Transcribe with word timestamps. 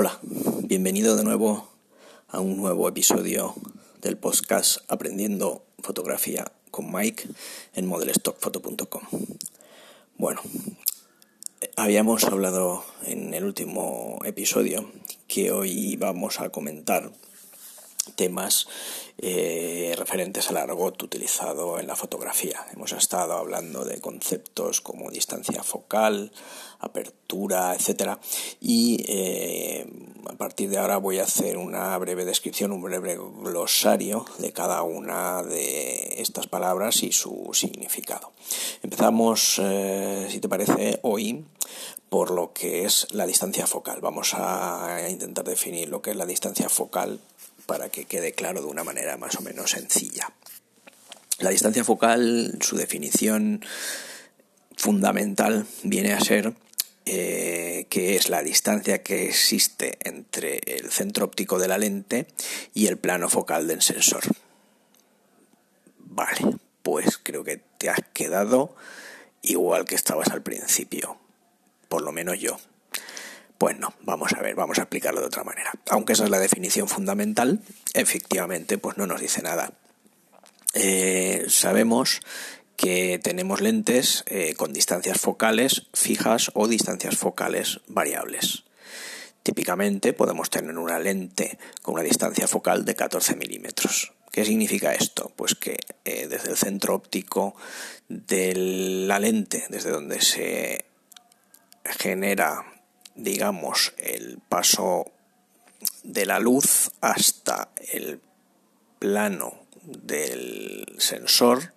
Hola, 0.00 0.20
bienvenido 0.62 1.16
de 1.16 1.24
nuevo 1.24 1.68
a 2.28 2.38
un 2.38 2.56
nuevo 2.56 2.88
episodio 2.88 3.56
del 4.00 4.16
podcast 4.16 4.78
Aprendiendo 4.86 5.64
Fotografía 5.80 6.52
con 6.70 6.92
Mike 6.92 7.26
en 7.74 7.88
modelstockfoto.com. 7.88 9.02
Bueno, 10.16 10.40
habíamos 11.74 12.22
hablado 12.22 12.84
en 13.06 13.34
el 13.34 13.42
último 13.42 14.20
episodio 14.24 14.88
que 15.26 15.50
hoy 15.50 15.96
vamos 15.96 16.38
a 16.38 16.50
comentar 16.50 17.10
temas 18.14 18.68
eh, 19.18 19.94
referentes 19.98 20.48
al 20.48 20.58
argot 20.58 21.02
utilizado 21.02 21.80
en 21.80 21.86
la 21.86 21.96
fotografía. 21.96 22.66
Hemos 22.72 22.92
estado 22.92 23.34
hablando 23.34 23.84
de 23.84 24.00
conceptos 24.00 24.80
como 24.80 25.10
distancia 25.10 25.62
focal, 25.62 26.30
apertura, 26.78 27.74
etcétera, 27.74 28.20
y 28.60 29.04
eh, 29.08 29.86
a 30.28 30.34
partir 30.34 30.70
de 30.70 30.78
ahora 30.78 30.98
voy 30.98 31.18
a 31.18 31.24
hacer 31.24 31.56
una 31.56 31.98
breve 31.98 32.24
descripción, 32.24 32.70
un 32.70 32.82
breve 32.82 33.16
glosario 33.16 34.24
de 34.38 34.52
cada 34.52 34.82
una 34.82 35.42
de 35.42 36.20
estas 36.20 36.46
palabras 36.46 37.02
y 37.02 37.10
su 37.10 37.50
significado. 37.52 38.32
Empezamos, 38.82 39.60
eh, 39.60 40.28
si 40.30 40.38
te 40.38 40.48
parece, 40.48 41.00
hoy 41.02 41.44
por 42.08 42.30
lo 42.30 42.52
que 42.52 42.84
es 42.84 43.06
la 43.10 43.26
distancia 43.26 43.66
focal. 43.66 44.00
Vamos 44.00 44.32
a 44.34 45.06
intentar 45.10 45.44
definir 45.44 45.88
lo 45.88 46.00
que 46.00 46.10
es 46.10 46.16
la 46.16 46.24
distancia 46.24 46.68
focal 46.68 47.20
para 47.68 47.90
que 47.90 48.06
quede 48.06 48.32
claro 48.32 48.62
de 48.62 48.66
una 48.66 48.82
manera 48.82 49.18
más 49.18 49.36
o 49.36 49.42
menos 49.42 49.72
sencilla. 49.72 50.32
La 51.38 51.50
distancia 51.50 51.84
focal, 51.84 52.56
su 52.62 52.78
definición 52.78 53.62
fundamental 54.74 55.66
viene 55.82 56.14
a 56.14 56.20
ser 56.20 56.54
eh, 57.04 57.86
que 57.90 58.16
es 58.16 58.30
la 58.30 58.42
distancia 58.42 59.02
que 59.02 59.28
existe 59.28 59.98
entre 60.00 60.60
el 60.64 60.90
centro 60.90 61.26
óptico 61.26 61.58
de 61.58 61.68
la 61.68 61.76
lente 61.76 62.26
y 62.72 62.86
el 62.86 62.96
plano 62.96 63.28
focal 63.28 63.66
del 63.66 63.82
sensor. 63.82 64.22
Vale, 65.98 66.56
pues 66.82 67.18
creo 67.18 67.44
que 67.44 67.60
te 67.76 67.90
has 67.90 68.00
quedado 68.14 68.74
igual 69.42 69.84
que 69.84 69.94
estabas 69.94 70.28
al 70.28 70.42
principio, 70.42 71.18
por 71.90 72.00
lo 72.00 72.12
menos 72.12 72.40
yo. 72.40 72.58
Pues 73.58 73.76
no, 73.76 73.92
vamos 74.02 74.32
a 74.34 74.40
ver, 74.40 74.54
vamos 74.54 74.78
a 74.78 74.82
explicarlo 74.82 75.20
de 75.20 75.26
otra 75.26 75.42
manera. 75.42 75.72
Aunque 75.90 76.12
esa 76.12 76.24
es 76.24 76.30
la 76.30 76.38
definición 76.38 76.88
fundamental, 76.88 77.60
efectivamente, 77.92 78.78
pues 78.78 78.96
no 78.96 79.06
nos 79.08 79.20
dice 79.20 79.42
nada. 79.42 79.72
Eh, 80.74 81.44
sabemos 81.48 82.20
que 82.76 83.18
tenemos 83.18 83.60
lentes 83.60 84.22
eh, 84.26 84.54
con 84.54 84.72
distancias 84.72 85.20
focales 85.20 85.86
fijas 85.92 86.52
o 86.54 86.68
distancias 86.68 87.16
focales 87.16 87.80
variables. 87.88 88.62
Típicamente 89.42 90.12
podemos 90.12 90.50
tener 90.50 90.78
una 90.78 91.00
lente 91.00 91.58
con 91.82 91.94
una 91.94 92.04
distancia 92.04 92.46
focal 92.46 92.84
de 92.84 92.94
14 92.94 93.34
milímetros. 93.34 94.12
¿Qué 94.30 94.44
significa 94.44 94.94
esto? 94.94 95.32
Pues 95.34 95.56
que 95.56 95.78
eh, 96.04 96.28
desde 96.28 96.50
el 96.50 96.56
centro 96.56 96.94
óptico 96.94 97.56
de 98.08 98.54
la 98.54 99.18
lente, 99.18 99.64
desde 99.68 99.90
donde 99.90 100.20
se 100.20 100.84
genera 101.82 102.77
digamos, 103.18 103.92
el 103.98 104.38
paso 104.48 105.12
de 106.02 106.24
la 106.24 106.38
luz 106.38 106.90
hasta 107.00 107.70
el 107.92 108.20
plano 108.98 109.66
del 109.82 110.86
sensor, 110.98 111.74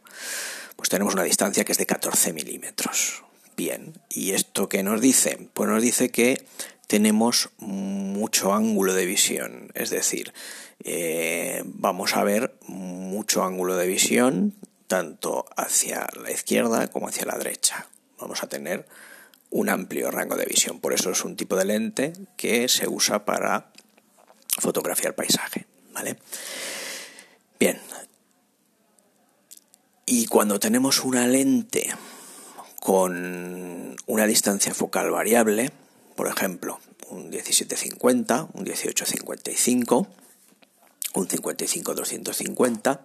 pues 0.75 0.89
tenemos 0.89 1.14
una 1.14 1.23
distancia 1.23 1.66
que 1.66 1.73
es 1.73 1.78
de 1.78 1.86
14 1.86 2.34
milímetros. 2.34 3.23
Bien, 3.58 3.94
¿y 4.09 4.31
esto 4.31 4.69
qué 4.69 4.84
nos 4.84 5.02
dice? 5.02 5.50
Pues 5.53 5.69
nos 5.69 5.81
dice 5.81 6.09
que 6.09 6.45
tenemos 6.88 7.50
mucho 7.58 8.53
ángulo 8.53 8.94
de 8.94 9.06
visión, 9.06 9.72
es 9.75 9.89
decir, 9.89 10.34
eh, 10.84 11.62
vamos 11.66 12.16
a 12.16 12.23
ver 12.23 12.56
mucho 12.67 13.44
ángulo 13.44 13.75
de 13.75 13.88
visión 13.88 14.56
tanto 14.88 15.46
hacia 15.56 16.07
la 16.22 16.31
izquierda 16.31 16.88
como 16.88 17.07
hacia 17.07 17.25
la 17.25 17.38
derecha. 17.38 17.88
Vamos 18.19 18.44
a 18.44 18.47
tener 18.47 18.88
un 19.51 19.69
amplio 19.69 20.09
rango 20.09 20.35
de 20.35 20.45
visión. 20.45 20.79
Por 20.79 20.94
eso 20.94 21.12
es 21.12 21.23
un 21.23 21.35
tipo 21.35 21.56
de 21.56 21.66
lente 21.66 22.13
que 22.38 22.67
se 22.67 22.88
usa 22.88 23.25
para 23.25 23.72
fotografiar 24.59 25.13
paisaje. 25.13 25.67
¿vale? 25.94 26.17
Bien. 27.59 27.79
Y 30.06 30.25
cuando 30.25 30.59
tenemos 30.59 31.03
una 31.03 31.28
lente 31.28 31.94
con 32.79 33.95
una 34.07 34.25
distancia 34.25 34.73
focal 34.73 35.12
variable, 35.12 35.72
por 36.16 36.28
ejemplo, 36.28 36.79
un 37.09 37.29
1750, 37.29 38.50
un 38.53 38.63
1855, 38.63 40.07
un 41.13 41.28
55-250, 41.28 43.00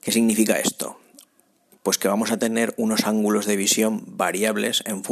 ¿qué 0.00 0.12
significa 0.12 0.58
esto? 0.58 0.98
Pues 1.82 1.98
que 1.98 2.06
vamos 2.06 2.30
a 2.30 2.38
tener 2.38 2.74
unos 2.76 3.06
ángulos 3.06 3.44
de 3.44 3.56
visión 3.56 4.04
variables 4.06 4.84
en, 4.86 5.02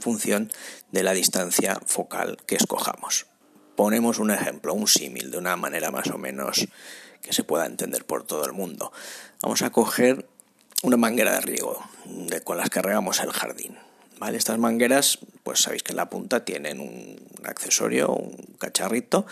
función 0.00 0.52
de 0.92 1.02
la 1.02 1.14
distancia 1.14 1.80
focal 1.84 2.38
que 2.46 2.54
escojamos. 2.54 3.26
Ponemos 3.74 4.20
un 4.20 4.30
ejemplo, 4.30 4.72
un 4.72 4.86
símil, 4.86 5.32
de 5.32 5.38
una 5.38 5.56
manera 5.56 5.90
más 5.90 6.08
o 6.08 6.18
menos 6.18 6.68
que 7.22 7.32
se 7.32 7.42
pueda 7.42 7.66
entender 7.66 8.04
por 8.04 8.24
todo 8.24 8.44
el 8.44 8.52
mundo. 8.52 8.92
Vamos 9.42 9.62
a 9.62 9.70
coger 9.70 10.28
una 10.84 10.96
manguera 10.96 11.32
de 11.32 11.40
riego 11.40 11.82
de, 12.04 12.40
con 12.40 12.56
las 12.56 12.70
que 12.70 12.82
regamos 12.82 13.18
el 13.18 13.32
jardín. 13.32 13.76
¿vale? 14.20 14.38
Estas 14.38 14.58
mangueras, 14.58 15.18
pues 15.42 15.62
sabéis 15.62 15.82
que 15.82 15.90
en 15.90 15.96
la 15.96 16.08
punta 16.08 16.44
tienen 16.44 16.78
un 16.78 17.16
accesorio, 17.44 18.12
un 18.12 18.36
cacharrito, 18.60 19.26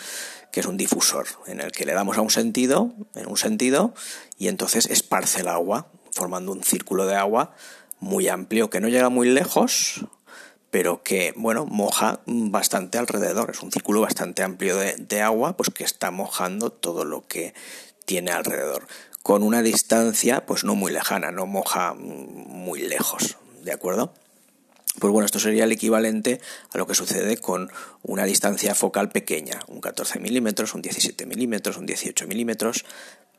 que 0.51 0.59
es 0.59 0.67
un 0.67 0.77
difusor, 0.77 1.29
en 1.47 1.61
el 1.61 1.71
que 1.71 1.85
le 1.85 1.93
damos 1.93 2.19
a 2.19 2.23
un 2.23 2.31
sentido, 2.31 2.93
en 3.15 3.29
un 3.29 3.37
sentido, 3.37 3.95
y 4.39 4.49
entonces 4.49 4.87
esparce 4.87 5.43
el 5.43 5.49
agua 5.49 5.93
formando 6.13 6.53
un 6.53 6.63
círculo 6.63 7.07
de 7.07 7.17
agua 7.17 7.55
muy 8.01 8.29
amplio 8.29 8.71
que 8.71 8.81
no 8.81 8.89
llega 8.89 9.11
muy 9.11 9.29
lejos, 9.29 10.07
pero 10.71 11.03
que, 11.03 11.35
bueno, 11.37 11.67
moja 11.67 12.21
bastante 12.27 12.99
alrededor. 12.99 13.51
Es 13.51 13.63
un 13.63 13.73
círculo 13.73 14.01
bastante 14.01 14.43
amplio 14.43 14.77
de, 14.77 15.23
agua, 15.23 15.57
pues 15.57 15.71
que 15.71 15.85
está 15.85 16.11
mojando 16.11 16.71
todo 16.71 17.05
lo 17.05 17.27
que 17.27 17.55
tiene 18.05 18.31
alrededor. 18.31 18.87
Con 19.23 19.43
una 19.43 19.63
distancia, 19.63 20.47
pues 20.47 20.65
no 20.65 20.75
muy 20.75 20.93
lejana, 20.93 21.31
no 21.31 21.47
moja 21.47 21.95
muy 21.95 22.81
lejos, 22.81 23.37
¿de 23.63 23.73
acuerdo? 23.73 24.15
Pues 24.99 25.13
bueno, 25.13 25.27
esto 25.27 25.39
sería 25.39 25.65
el 25.65 25.73
equivalente 25.73 26.41
a 26.73 26.79
lo 26.79 26.87
que 26.87 26.95
sucede 26.95 27.37
con 27.37 27.71
una 28.03 28.25
distancia 28.25 28.75
focal 28.75 29.11
pequeña, 29.11 29.61
un 29.69 29.81
14 29.81 30.19
milímetros, 30.19 30.75
un 30.75 30.83
17 30.83 31.27
milímetros, 31.27 31.77
un 31.77 31.87
18 31.87 32.27
milímetros. 32.27 32.85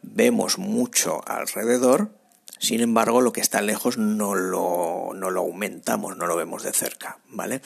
Vemos 0.02 0.58
mucho 0.58 1.22
alrededor, 1.28 2.12
sin 2.62 2.82
embargo, 2.82 3.22
lo 3.22 3.34
que 3.34 3.42
está 3.42 3.60
lejos 3.60 3.98
no 3.98 4.36
lo, 4.36 5.14
no 5.16 5.32
lo 5.32 5.40
aumentamos, 5.42 6.16
no 6.16 6.28
lo 6.28 6.36
vemos 6.36 6.62
de 6.62 6.72
cerca, 6.72 7.18
¿vale? 7.30 7.60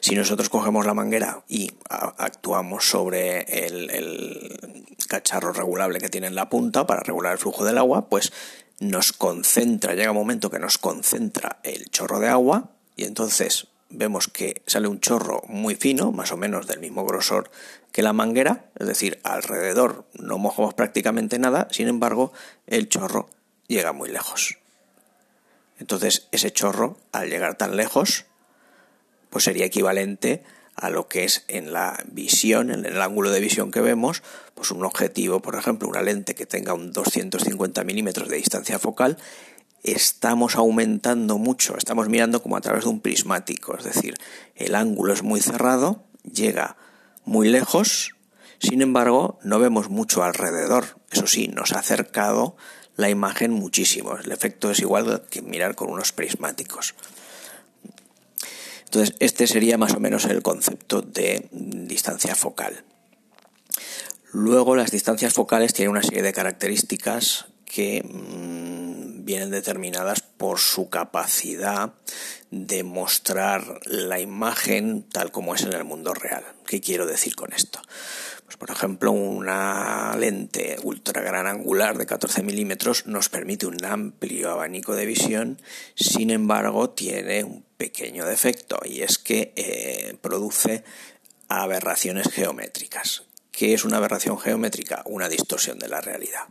Si 0.00 0.16
nosotros 0.16 0.48
cogemos 0.48 0.84
la 0.84 0.94
manguera 0.94 1.44
y 1.48 1.70
actuamos 1.88 2.84
sobre 2.84 3.42
el, 3.68 3.88
el 3.90 4.84
cacharro 5.06 5.52
regulable 5.52 6.00
que 6.00 6.08
tiene 6.08 6.26
en 6.26 6.34
la 6.34 6.48
punta 6.48 6.88
para 6.88 7.04
regular 7.04 7.34
el 7.34 7.38
flujo 7.38 7.64
del 7.64 7.78
agua, 7.78 8.08
pues 8.08 8.32
nos 8.80 9.12
concentra, 9.12 9.94
llega 9.94 10.10
un 10.10 10.16
momento 10.16 10.50
que 10.50 10.58
nos 10.58 10.76
concentra 10.76 11.60
el 11.62 11.88
chorro 11.90 12.18
de 12.18 12.28
agua 12.28 12.70
y 12.96 13.04
entonces 13.04 13.68
vemos 13.90 14.26
que 14.26 14.62
sale 14.66 14.88
un 14.88 14.98
chorro 14.98 15.42
muy 15.46 15.76
fino, 15.76 16.10
más 16.10 16.32
o 16.32 16.36
menos 16.36 16.66
del 16.66 16.80
mismo 16.80 17.04
grosor 17.04 17.48
que 17.92 18.02
la 18.02 18.12
manguera, 18.12 18.64
es 18.76 18.88
decir, 18.88 19.20
alrededor 19.22 20.04
no 20.14 20.38
mojamos 20.38 20.74
prácticamente 20.74 21.38
nada, 21.38 21.68
sin 21.70 21.86
embargo, 21.86 22.32
el 22.66 22.88
chorro 22.88 23.28
llega 23.68 23.92
muy 23.92 24.10
lejos. 24.10 24.58
Entonces 25.78 26.28
ese 26.32 26.52
chorro, 26.52 26.98
al 27.12 27.28
llegar 27.28 27.56
tan 27.56 27.76
lejos, 27.76 28.26
pues 29.30 29.44
sería 29.44 29.64
equivalente 29.64 30.44
a 30.74 30.90
lo 30.90 31.08
que 31.08 31.24
es 31.24 31.44
en 31.48 31.72
la 31.72 32.02
visión, 32.06 32.70
en 32.70 32.84
el 32.84 33.00
ángulo 33.00 33.30
de 33.30 33.40
visión 33.40 33.70
que 33.70 33.80
vemos, 33.80 34.22
pues 34.54 34.70
un 34.70 34.84
objetivo, 34.84 35.40
por 35.40 35.56
ejemplo, 35.56 35.88
una 35.88 36.02
lente 36.02 36.34
que 36.34 36.46
tenga 36.46 36.74
un 36.74 36.92
250 36.92 37.84
milímetros 37.84 38.28
de 38.28 38.36
distancia 38.36 38.78
focal, 38.78 39.18
estamos 39.82 40.56
aumentando 40.56 41.38
mucho, 41.38 41.76
estamos 41.76 42.08
mirando 42.08 42.42
como 42.42 42.56
a 42.56 42.60
través 42.60 42.84
de 42.84 42.90
un 42.90 43.00
prismático, 43.00 43.76
es 43.76 43.84
decir, 43.84 44.14
el 44.54 44.74
ángulo 44.74 45.12
es 45.12 45.22
muy 45.22 45.40
cerrado, 45.40 46.04
llega 46.22 46.76
muy 47.24 47.48
lejos, 47.48 48.14
sin 48.62 48.80
embargo, 48.80 49.40
no 49.42 49.58
vemos 49.58 49.90
mucho 49.90 50.22
alrededor. 50.22 50.96
Eso 51.10 51.26
sí, 51.26 51.48
nos 51.48 51.72
ha 51.72 51.80
acercado 51.80 52.56
la 52.96 53.10
imagen 53.10 53.50
muchísimo. 53.50 54.16
El 54.16 54.30
efecto 54.30 54.70
es 54.70 54.78
igual 54.78 55.24
que 55.28 55.42
mirar 55.42 55.74
con 55.74 55.90
unos 55.90 56.12
prismáticos. 56.12 56.94
Entonces, 58.84 59.16
este 59.18 59.48
sería 59.48 59.78
más 59.78 59.94
o 59.94 60.00
menos 60.00 60.26
el 60.26 60.42
concepto 60.42 61.02
de 61.02 61.48
distancia 61.50 62.36
focal. 62.36 62.84
Luego, 64.30 64.76
las 64.76 64.92
distancias 64.92 65.32
focales 65.32 65.74
tienen 65.74 65.90
una 65.90 66.02
serie 66.02 66.22
de 66.22 66.32
características 66.32 67.46
que 67.64 68.04
mm, 68.04 69.24
vienen 69.24 69.50
determinadas 69.50 70.20
por 70.20 70.60
su 70.60 70.88
capacidad 70.88 71.94
de 72.50 72.84
mostrar 72.84 73.80
la 73.86 74.20
imagen 74.20 75.02
tal 75.02 75.32
como 75.32 75.54
es 75.54 75.62
en 75.62 75.72
el 75.72 75.84
mundo 75.84 76.14
real. 76.14 76.44
¿Qué 76.66 76.80
quiero 76.80 77.06
decir 77.06 77.34
con 77.34 77.52
esto? 77.52 77.80
Pues 78.52 78.58
por 78.58 78.76
ejemplo, 78.76 79.12
una 79.12 80.14
lente 80.14 80.76
ultra 80.82 81.22
gran 81.22 81.46
angular 81.46 81.96
de 81.96 82.04
14 82.04 82.42
milímetros 82.42 83.06
nos 83.06 83.30
permite 83.30 83.64
un 83.64 83.82
amplio 83.82 84.50
abanico 84.50 84.94
de 84.94 85.06
visión, 85.06 85.58
sin 85.94 86.28
embargo 86.28 86.90
tiene 86.90 87.44
un 87.44 87.64
pequeño 87.78 88.26
defecto 88.26 88.78
y 88.84 89.00
es 89.00 89.16
que 89.16 89.54
eh, 89.56 90.18
produce 90.20 90.84
aberraciones 91.48 92.28
geométricas. 92.28 93.22
¿Qué 93.52 93.72
es 93.72 93.86
una 93.86 93.96
aberración 93.96 94.38
geométrica? 94.38 95.02
Una 95.06 95.30
distorsión 95.30 95.78
de 95.78 95.88
la 95.88 96.02
realidad. 96.02 96.44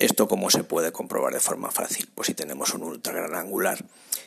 ¿Esto 0.00 0.26
cómo 0.26 0.50
se 0.50 0.64
puede 0.64 0.90
comprobar 0.90 1.34
de 1.34 1.40
forma 1.40 1.70
fácil? 1.70 2.08
Pues 2.14 2.26
si 2.26 2.34
tenemos 2.34 2.74
un 2.74 2.82
ultra 2.82 3.12
gran 3.12 3.36
angular 3.36 3.84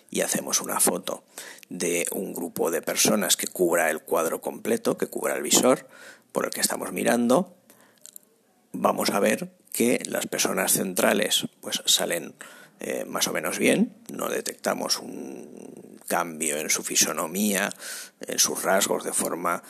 y 0.10 0.22
hacemos 0.22 0.62
una 0.62 0.80
foto 0.80 1.26
de 1.68 2.06
un 2.12 2.34
grupo 2.34 2.72
de 2.72 2.82
personas 2.82 3.36
que 3.36 3.48
cubra 3.48 3.90
el 3.90 4.02
cuadro 4.02 4.40
completo, 4.40 4.98
que 4.98 5.08
cubra 5.08 5.36
el 5.36 5.42
visor 5.42 5.90
por 6.34 6.46
el 6.46 6.52
que 6.52 6.60
estamos 6.60 6.92
mirando, 6.92 7.56
vamos 8.74 9.12
a 9.12 9.22
ver 9.22 9.54
que 9.72 10.04
las 10.06 10.28
personas 10.28 10.74
centrales 10.74 11.48
pues 11.62 11.82
salen 11.86 12.34
eh, 12.82 13.06
más 13.06 13.28
o 13.28 13.32
menos 13.32 13.60
bien, 13.60 13.96
no 14.12 14.28
detectamos 14.28 15.00
un 15.00 16.00
cambio 16.08 16.58
en 16.58 16.70
su 16.70 16.84
fisonomía, 16.84 17.70
en 18.28 18.40
sus 18.40 18.62
rasgos 18.62 19.06
de 19.06 19.14
forma 19.14 19.64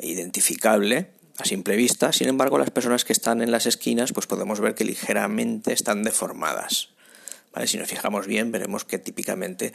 identificable, 0.00 1.10
a 1.36 1.44
simple 1.44 1.76
vista. 1.76 2.12
Sin 2.12 2.28
embargo, 2.28 2.58
las 2.58 2.70
personas 2.70 3.04
que 3.04 3.12
están 3.12 3.42
en 3.42 3.50
las 3.50 3.66
esquinas, 3.66 4.12
pues 4.12 4.26
podemos 4.26 4.60
ver 4.60 4.74
que 4.74 4.84
ligeramente 4.84 5.72
están 5.72 6.02
deformadas. 6.02 6.90
Si 7.66 7.76
nos 7.76 7.88
fijamos 7.88 8.26
bien, 8.26 8.50
veremos 8.50 8.84
que 8.84 8.98
típicamente 8.98 9.72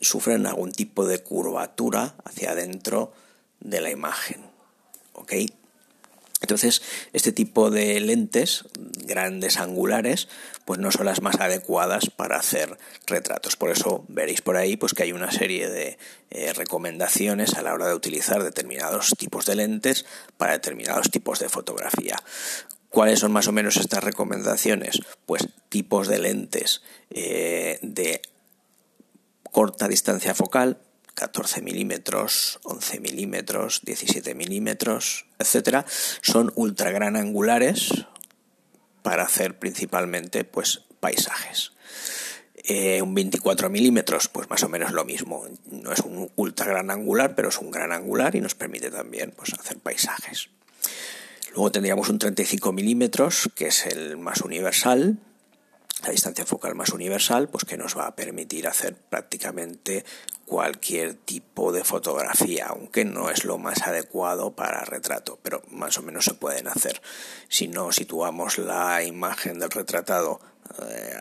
sufren 0.00 0.46
algún 0.46 0.72
tipo 0.72 1.06
de 1.06 1.20
curvatura 1.20 2.14
hacia 2.24 2.52
adentro 2.52 3.12
de 3.60 3.80
la 3.80 3.90
imagen. 3.90 4.42
Entonces, 6.46 6.80
este 7.12 7.32
tipo 7.32 7.72
de 7.72 7.98
lentes, 7.98 8.66
grandes 9.04 9.56
angulares, 9.56 10.28
pues 10.64 10.78
no 10.78 10.92
son 10.92 11.06
las 11.06 11.20
más 11.20 11.40
adecuadas 11.40 12.08
para 12.08 12.36
hacer 12.36 12.78
retratos. 13.04 13.56
Por 13.56 13.70
eso 13.70 14.04
veréis 14.06 14.42
por 14.42 14.56
ahí 14.56 14.76
pues 14.76 14.94
que 14.94 15.02
hay 15.02 15.10
una 15.10 15.32
serie 15.32 15.68
de 15.68 15.98
eh, 16.30 16.52
recomendaciones 16.52 17.54
a 17.54 17.62
la 17.62 17.74
hora 17.74 17.88
de 17.88 17.96
utilizar 17.96 18.44
determinados 18.44 19.12
tipos 19.18 19.44
de 19.44 19.56
lentes 19.56 20.06
para 20.36 20.52
determinados 20.52 21.10
tipos 21.10 21.40
de 21.40 21.48
fotografía. 21.48 22.16
¿Cuáles 22.88 23.18
son 23.18 23.32
más 23.32 23.48
o 23.48 23.52
menos 23.52 23.76
estas 23.76 24.04
recomendaciones? 24.04 25.00
Pues 25.26 25.48
tipos 25.68 26.06
de 26.06 26.20
lentes 26.20 26.82
eh, 27.10 27.80
de 27.82 28.22
corta 29.50 29.88
distancia 29.88 30.32
focal, 30.32 30.78
14 31.16 31.62
milímetros, 31.62 32.60
11 32.62 33.00
milímetros, 33.00 33.80
17 33.84 34.34
milímetros, 34.34 35.26
etcétera, 35.38 35.86
son 36.20 36.52
ultra 36.54 36.90
gran 36.90 37.16
angulares 37.16 38.04
para 39.02 39.24
hacer 39.24 39.58
principalmente 39.58 40.44
pues 40.44 40.82
paisajes. 41.00 41.72
Eh, 42.68 43.00
un 43.00 43.14
24 43.14 43.70
milímetros, 43.70 44.28
pues 44.28 44.50
más 44.50 44.62
o 44.62 44.68
menos 44.68 44.92
lo 44.92 45.04
mismo. 45.04 45.46
No 45.70 45.92
es 45.92 46.00
un 46.00 46.30
ultra 46.36 46.66
gran 46.66 46.90
angular, 46.90 47.34
pero 47.34 47.48
es 47.48 47.58
un 47.58 47.70
gran 47.70 47.92
angular 47.92 48.34
y 48.36 48.40
nos 48.40 48.54
permite 48.54 48.90
también 48.90 49.32
pues, 49.34 49.54
hacer 49.54 49.78
paisajes. 49.78 50.50
Luego 51.52 51.72
tendríamos 51.72 52.10
un 52.10 52.18
35 52.18 52.72
milímetros, 52.72 53.48
que 53.54 53.68
es 53.68 53.86
el 53.86 54.18
más 54.18 54.42
universal, 54.42 55.18
la 56.06 56.12
distancia 56.12 56.46
focal 56.46 56.74
más 56.74 56.90
universal, 56.90 57.48
pues 57.48 57.64
que 57.64 57.76
nos 57.76 57.96
va 57.96 58.06
a 58.06 58.14
permitir 58.14 58.68
hacer 58.68 58.94
prácticamente 58.94 60.04
cualquier 60.44 61.14
tipo 61.14 61.72
de 61.72 61.82
fotografía, 61.82 62.66
aunque 62.68 63.04
no 63.04 63.30
es 63.30 63.44
lo 63.44 63.58
más 63.58 63.82
adecuado 63.82 64.54
para 64.54 64.84
retrato, 64.84 65.38
pero 65.42 65.62
más 65.70 65.98
o 65.98 66.02
menos 66.02 66.24
se 66.24 66.34
pueden 66.34 66.68
hacer. 66.68 67.02
Si 67.48 67.66
no 67.66 67.90
situamos 67.90 68.58
la 68.58 69.02
imagen 69.02 69.58
del 69.58 69.70
retratado 69.70 70.40
eh, 70.88 71.20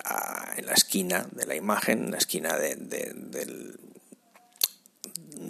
en 0.57 0.65
la 0.67 0.73
esquina 0.73 1.27
de 1.31 1.47
la 1.47 1.55
imagen, 1.55 2.05
en 2.05 2.11
la 2.11 2.17
esquina 2.17 2.55
del, 2.57 3.79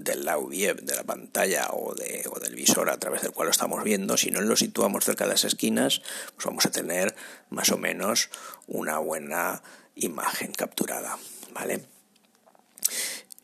del 0.04 0.28
audio 0.28 0.76
de 0.76 0.96
la 0.96 1.04
pantalla 1.04 1.70
o, 1.72 1.94
de, 1.94 2.24
o 2.32 2.40
del 2.40 2.56
visor 2.56 2.90
a 2.90 2.98
través 2.98 3.22
del 3.22 3.32
cual 3.32 3.48
lo 3.48 3.52
estamos 3.52 3.84
viendo, 3.84 4.18
si 4.18 4.32
no 4.32 4.42
lo 4.42 4.56
situamos 4.56 5.06
cerca 5.06 5.26
de 5.26 5.32
las 5.32 5.44
esquinas, 5.44 6.02
pues 6.36 6.46
vamos 6.46 6.66
a 6.66 6.72
tener 6.72 7.16
más 7.50 7.72
o 7.72 7.78
menos 7.78 8.30
una 8.68 8.98
buena 9.00 9.62
imagen 9.96 10.52
capturada, 10.52 11.18
¿vale? 11.54 11.82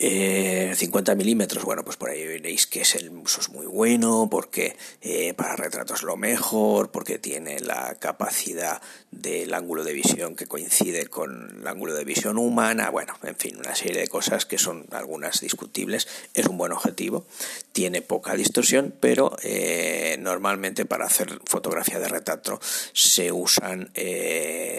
50 0.02 1.12
eh, 1.12 1.14
milímetros, 1.14 1.64
bueno, 1.64 1.84
pues 1.84 1.96
por 1.96 2.10
ahí 2.10 2.26
veréis 2.26 2.66
que 2.66 2.80
es 2.80 2.96
el 2.96 3.10
uso 3.10 3.40
es 3.40 3.50
muy 3.50 3.66
bueno, 3.66 4.26
porque 4.28 4.76
eh, 5.00 5.32
para 5.34 5.54
retratos 5.54 6.02
lo 6.02 6.16
mejor, 6.16 6.90
porque 6.90 7.20
tiene 7.20 7.60
la 7.60 7.94
capacidad 8.00 8.82
del 9.12 9.54
ángulo 9.54 9.84
de 9.84 9.92
visión 9.92 10.34
que 10.34 10.48
coincide 10.48 11.06
con 11.06 11.60
el 11.60 11.68
ángulo 11.68 11.94
de 11.94 12.04
visión 12.04 12.36
humana, 12.36 12.90
bueno, 12.90 13.16
en 13.22 13.36
fin, 13.36 13.56
una 13.58 13.76
serie 13.76 14.00
de 14.00 14.08
cosas 14.08 14.44
que 14.44 14.58
son 14.58 14.86
algunas 14.90 15.40
discutibles. 15.40 16.08
Es 16.34 16.46
un 16.46 16.58
buen 16.58 16.72
objetivo, 16.72 17.24
tiene 17.70 18.02
poca 18.02 18.34
distorsión, 18.34 18.92
pero 18.98 19.36
eh, 19.44 20.16
normalmente 20.18 20.84
para 20.84 21.06
hacer 21.06 21.38
fotografía 21.44 22.00
de 22.00 22.08
retrato 22.08 22.58
se 22.92 23.30
usan 23.30 23.92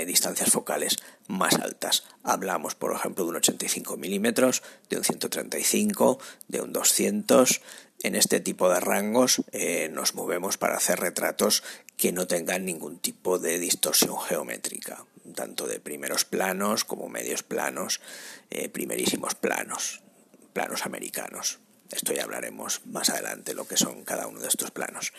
distancias 0.06 0.52
focales 0.52 0.98
más 1.28 1.56
altas. 1.56 2.04
Hablamos, 2.24 2.76
por 2.76 2.94
ejemplo, 2.94 3.24
de 3.24 3.32
un 3.32 3.36
85 3.38 3.98
milímetros, 3.98 4.64
de 4.90 4.98
un 4.98 5.04
135, 5.04 6.20
de 6.48 6.62
un 6.62 6.74
200. 6.74 7.62
En 8.04 8.16
este 8.16 8.40
tipo 8.40 8.70
de 8.70 8.80
rangos 8.80 9.42
eh, 9.52 9.90
nos 9.92 10.14
movemos 10.14 10.58
para 10.58 10.76
hacer 10.76 11.00
retratos 11.00 11.64
que 11.96 12.12
no 12.12 12.28
tengan 12.28 12.66
ningún 12.66 13.00
tipo 13.00 13.40
de 13.40 13.60
distorsión 13.60 14.20
geométrica, 14.20 15.06
tanto 15.36 15.68
de 15.68 15.80
primeros 15.80 16.26
planos 16.26 16.84
como 16.84 17.08
medios 17.08 17.44
planos, 17.44 18.02
eh, 18.50 18.68
primerísimos 18.68 19.36
planos, 19.36 20.02
planos 20.52 20.86
americanos. 20.86 21.60
Esto 21.92 22.12
ya 22.12 22.24
hablaremos 22.24 22.82
más 22.86 23.10
adelante 23.10 23.54
lo 23.54 23.68
que 23.68 23.78
son 23.78 24.04
cada 24.04 24.28
uno 24.28 24.40
de 24.40 24.48
estos 24.48 24.72
planos. 24.72 25.14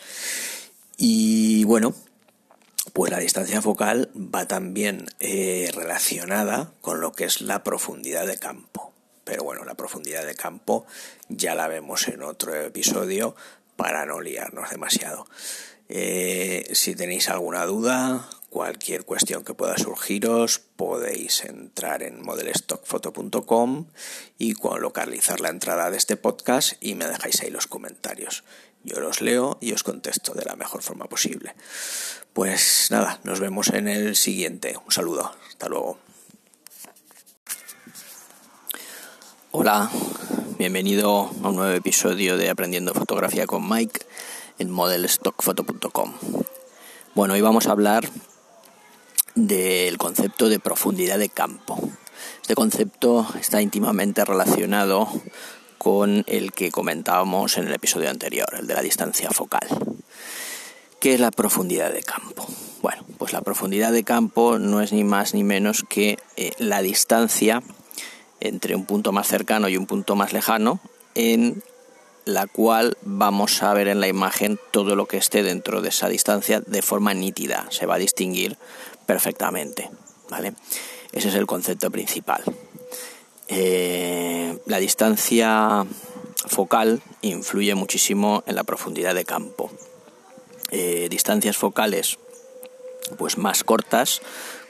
Y 0.96 1.64
bueno, 1.64 1.94
pues 2.92 3.10
la 3.10 3.18
distancia 3.18 3.62
focal 3.62 4.10
va 4.14 4.46
también 4.46 5.06
eh, 5.20 5.70
relacionada 5.74 6.72
con 6.80 7.00
lo 7.00 7.12
que 7.12 7.24
es 7.24 7.40
la 7.40 7.64
profundidad 7.64 8.26
de 8.26 8.38
campo. 8.38 8.92
Pero 9.24 9.42
bueno, 9.42 9.64
la 9.64 9.74
profundidad 9.74 10.26
de 10.26 10.34
campo 10.34 10.86
ya 11.28 11.54
la 11.54 11.66
vemos 11.66 12.08
en 12.08 12.22
otro 12.22 12.54
episodio 12.54 13.34
para 13.76 14.04
no 14.04 14.20
liarnos 14.20 14.70
demasiado. 14.70 15.26
Eh, 15.88 16.68
si 16.72 16.94
tenéis 16.94 17.28
alguna 17.28 17.64
duda, 17.64 18.28
cualquier 18.50 19.04
cuestión 19.04 19.44
que 19.44 19.54
pueda 19.54 19.76
surgiros, 19.76 20.60
podéis 20.76 21.44
entrar 21.44 22.02
en 22.02 22.22
modelstockfoto.com 22.22 23.86
y 24.38 24.54
localizar 24.78 25.40
la 25.40 25.48
entrada 25.48 25.90
de 25.90 25.96
este 25.96 26.16
podcast 26.16 26.74
y 26.80 26.94
me 26.94 27.06
dejáis 27.06 27.40
ahí 27.42 27.50
los 27.50 27.66
comentarios. 27.66 28.44
Yo 28.84 29.00
los 29.00 29.22
leo 29.22 29.58
y 29.60 29.72
os 29.72 29.82
contesto 29.82 30.34
de 30.34 30.44
la 30.44 30.56
mejor 30.56 30.82
forma 30.82 31.06
posible. 31.06 31.54
Pues 32.34 32.88
nada, 32.90 33.20
nos 33.22 33.38
vemos 33.38 33.68
en 33.68 33.86
el 33.86 34.16
siguiente. 34.16 34.76
Un 34.84 34.90
saludo. 34.90 35.30
Hasta 35.48 35.68
luego. 35.68 35.98
Hola, 39.52 39.88
bienvenido 40.58 41.30
a 41.44 41.48
un 41.48 41.54
nuevo 41.54 41.72
episodio 41.72 42.36
de 42.36 42.50
Aprendiendo 42.50 42.92
Fotografía 42.92 43.46
con 43.46 43.68
Mike 43.68 44.00
en 44.58 44.68
modelstockfoto.com. 44.72 46.14
Bueno, 47.14 47.34
hoy 47.34 47.40
vamos 47.40 47.68
a 47.68 47.70
hablar 47.70 48.10
del 49.36 49.96
concepto 49.96 50.48
de 50.48 50.58
profundidad 50.58 51.20
de 51.20 51.28
campo. 51.28 51.78
Este 52.42 52.56
concepto 52.56 53.28
está 53.40 53.62
íntimamente 53.62 54.24
relacionado 54.24 55.08
con 55.78 56.24
el 56.26 56.50
que 56.50 56.72
comentábamos 56.72 57.58
en 57.58 57.68
el 57.68 57.74
episodio 57.74 58.10
anterior, 58.10 58.48
el 58.58 58.66
de 58.66 58.74
la 58.74 58.82
distancia 58.82 59.30
focal. 59.30 59.93
¿Qué 61.04 61.12
es 61.12 61.20
la 61.20 61.32
profundidad 61.32 61.92
de 61.92 62.02
campo? 62.02 62.46
Bueno, 62.80 63.04
pues 63.18 63.34
la 63.34 63.42
profundidad 63.42 63.92
de 63.92 64.04
campo 64.04 64.58
no 64.58 64.80
es 64.80 64.90
ni 64.94 65.04
más 65.04 65.34
ni 65.34 65.44
menos 65.44 65.84
que 65.86 66.16
eh, 66.38 66.52
la 66.56 66.80
distancia 66.80 67.62
entre 68.40 68.74
un 68.74 68.86
punto 68.86 69.12
más 69.12 69.28
cercano 69.28 69.68
y 69.68 69.76
un 69.76 69.84
punto 69.84 70.16
más 70.16 70.32
lejano 70.32 70.80
en 71.14 71.62
la 72.24 72.46
cual 72.46 72.96
vamos 73.02 73.62
a 73.62 73.74
ver 73.74 73.88
en 73.88 74.00
la 74.00 74.08
imagen 74.08 74.58
todo 74.70 74.96
lo 74.96 75.04
que 75.04 75.18
esté 75.18 75.42
dentro 75.42 75.82
de 75.82 75.90
esa 75.90 76.08
distancia 76.08 76.60
de 76.60 76.80
forma 76.80 77.12
nítida, 77.12 77.66
se 77.68 77.84
va 77.84 77.96
a 77.96 77.98
distinguir 77.98 78.56
perfectamente, 79.04 79.90
¿vale? 80.30 80.54
Ese 81.12 81.28
es 81.28 81.34
el 81.34 81.44
concepto 81.44 81.90
principal. 81.90 82.42
Eh, 83.48 84.58
la 84.64 84.78
distancia 84.78 85.84
focal 86.46 87.02
influye 87.20 87.74
muchísimo 87.74 88.42
en 88.46 88.54
la 88.54 88.64
profundidad 88.64 89.14
de 89.14 89.26
campo. 89.26 89.70
Eh, 90.76 91.06
distancias 91.08 91.56
focales 91.56 92.18
pues 93.16 93.38
más 93.38 93.62
cortas 93.62 94.20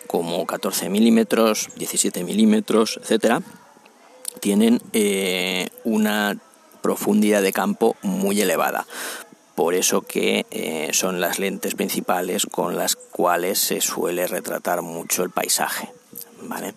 como 0.06 0.44
14 0.44 0.90
milímetros, 0.90 1.70
17 1.76 2.24
milímetros, 2.24 3.00
etcétera, 3.02 3.40
tienen 4.38 4.82
eh, 4.92 5.70
una 5.82 6.36
profundidad 6.82 7.40
de 7.40 7.54
campo 7.54 7.96
muy 8.02 8.38
elevada. 8.38 8.86
Por 9.54 9.72
eso 9.72 10.02
que 10.02 10.44
eh, 10.50 10.90
son 10.92 11.22
las 11.22 11.38
lentes 11.38 11.74
principales 11.74 12.44
con 12.44 12.76
las 12.76 12.96
cuales 12.96 13.58
se 13.58 13.80
suele 13.80 14.26
retratar 14.26 14.82
mucho 14.82 15.22
el 15.22 15.30
paisaje. 15.30 15.90
¿vale? 16.42 16.74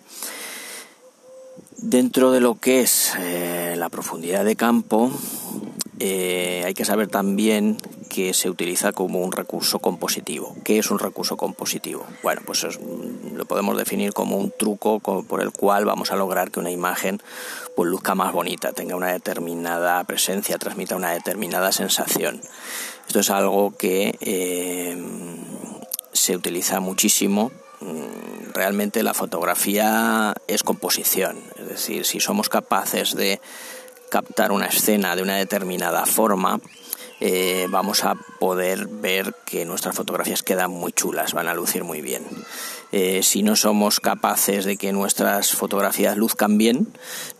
Dentro 1.76 2.32
de 2.32 2.40
lo 2.40 2.58
que 2.58 2.80
es 2.80 3.12
la 3.76 3.90
profundidad 3.90 4.46
de 4.46 4.56
campo, 4.56 5.12
eh, 6.00 6.62
hay 6.64 6.74
que 6.74 6.84
saber 6.84 7.08
también 7.08 7.76
que 8.08 8.32
se 8.34 8.48
utiliza 8.48 8.92
como 8.92 9.20
un 9.20 9.32
recurso 9.32 9.78
compositivo. 9.78 10.54
¿Qué 10.64 10.78
es 10.78 10.90
un 10.90 10.98
recurso 10.98 11.36
compositivo? 11.36 12.06
Bueno, 12.22 12.42
pues 12.46 12.66
lo 13.34 13.44
podemos 13.46 13.76
definir 13.76 14.12
como 14.12 14.36
un 14.36 14.50
truco 14.50 15.00
por 15.00 15.40
el 15.40 15.50
cual 15.50 15.84
vamos 15.84 16.12
a 16.12 16.16
lograr 16.16 16.50
que 16.50 16.60
una 16.60 16.70
imagen 16.70 17.20
pues, 17.76 17.90
luzca 17.90 18.14
más 18.14 18.32
bonita, 18.32 18.72
tenga 18.72 18.96
una 18.96 19.12
determinada 19.12 20.02
presencia, 20.04 20.58
transmita 20.58 20.96
una 20.96 21.10
determinada 21.10 21.72
sensación. 21.72 22.40
Esto 23.06 23.20
es 23.20 23.30
algo 23.30 23.76
que 23.76 24.16
eh, 24.20 24.96
se 26.12 26.36
utiliza 26.36 26.80
muchísimo 26.80 27.50
mm, 27.80 28.52
realmente 28.52 29.02
la 29.02 29.14
fotografía 29.14 30.34
es 30.46 30.62
composición, 30.62 31.38
es 31.56 31.68
decir, 31.68 32.04
si 32.04 32.20
somos 32.20 32.48
capaces 32.48 33.14
de 33.14 33.40
captar 34.08 34.52
una 34.52 34.66
escena 34.66 35.16
de 35.16 35.22
una 35.22 35.36
determinada 35.36 36.06
forma, 36.06 36.60
eh, 37.20 37.66
vamos 37.68 38.04
a 38.04 38.14
poder 38.38 38.86
ver 38.86 39.34
que 39.44 39.64
nuestras 39.64 39.96
fotografías 39.96 40.42
quedan 40.42 40.70
muy 40.70 40.92
chulas, 40.92 41.32
van 41.32 41.48
a 41.48 41.54
lucir 41.54 41.82
muy 41.82 42.00
bien. 42.00 42.24
Eh, 42.92 43.22
si 43.22 43.42
no 43.42 43.56
somos 43.56 44.00
capaces 44.00 44.64
de 44.64 44.76
que 44.76 44.92
nuestras 44.92 45.52
fotografías 45.52 46.16
luzcan 46.16 46.56
bien, 46.56 46.88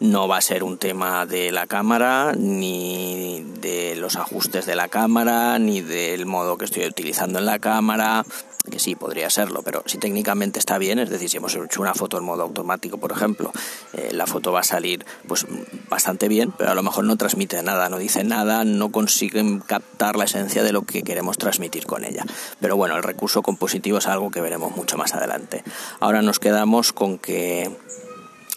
no 0.00 0.28
va 0.28 0.38
a 0.38 0.42
ser 0.42 0.64
un 0.64 0.78
tema 0.78 1.26
de 1.26 1.52
la 1.52 1.66
cámara, 1.66 2.34
ni 2.36 3.44
de 3.60 3.94
los 3.96 4.16
ajustes 4.16 4.66
de 4.66 4.76
la 4.76 4.88
cámara, 4.88 5.58
ni 5.58 5.80
del 5.80 6.26
modo 6.26 6.58
que 6.58 6.64
estoy 6.64 6.84
utilizando 6.84 7.38
en 7.38 7.46
la 7.46 7.60
cámara, 7.60 8.24
que 8.68 8.78
sí, 8.78 8.94
podría 8.94 9.30
serlo, 9.30 9.62
pero 9.62 9.82
si 9.86 9.98
técnicamente 9.98 10.58
está 10.58 10.78
bien, 10.78 10.98
es 10.98 11.10
decir, 11.10 11.28
si 11.28 11.36
hemos 11.36 11.54
hecho 11.54 11.80
una 11.80 11.94
foto 11.94 12.18
en 12.18 12.24
modo 12.24 12.42
automático, 12.42 12.98
por 12.98 13.12
ejemplo, 13.12 13.52
eh, 13.92 14.10
la 14.12 14.26
foto 14.26 14.52
va 14.52 14.60
a 14.60 14.64
salir 14.64 15.04
pues 15.26 15.46
bastante 15.88 16.28
bien, 16.28 16.52
pero 16.56 16.70
a 16.70 16.74
lo 16.74 16.82
mejor 16.82 17.04
no 17.04 17.16
transmite 17.16 17.62
nada, 17.62 17.88
no 17.88 17.98
dice 17.98 18.24
nada, 18.24 18.64
no 18.64 18.90
consiguen 18.90 19.60
captar 19.60 20.16
la 20.16 20.24
esencia 20.24 20.62
de 20.62 20.72
lo 20.72 20.82
que 20.82 21.02
queremos 21.02 21.38
transmitir 21.38 21.86
con 21.86 22.04
ella. 22.04 22.24
Pero 22.60 22.76
bueno, 22.76 22.96
el 22.96 23.02
recurso 23.02 23.42
compositivo 23.42 23.98
es 23.98 24.06
algo 24.06 24.30
que 24.30 24.40
veremos 24.40 24.76
mucho 24.76 24.96
más 24.96 25.14
adelante. 25.14 25.62
Ahora 26.00 26.22
nos 26.22 26.38
quedamos 26.38 26.92
con 26.92 27.18
que 27.18 27.70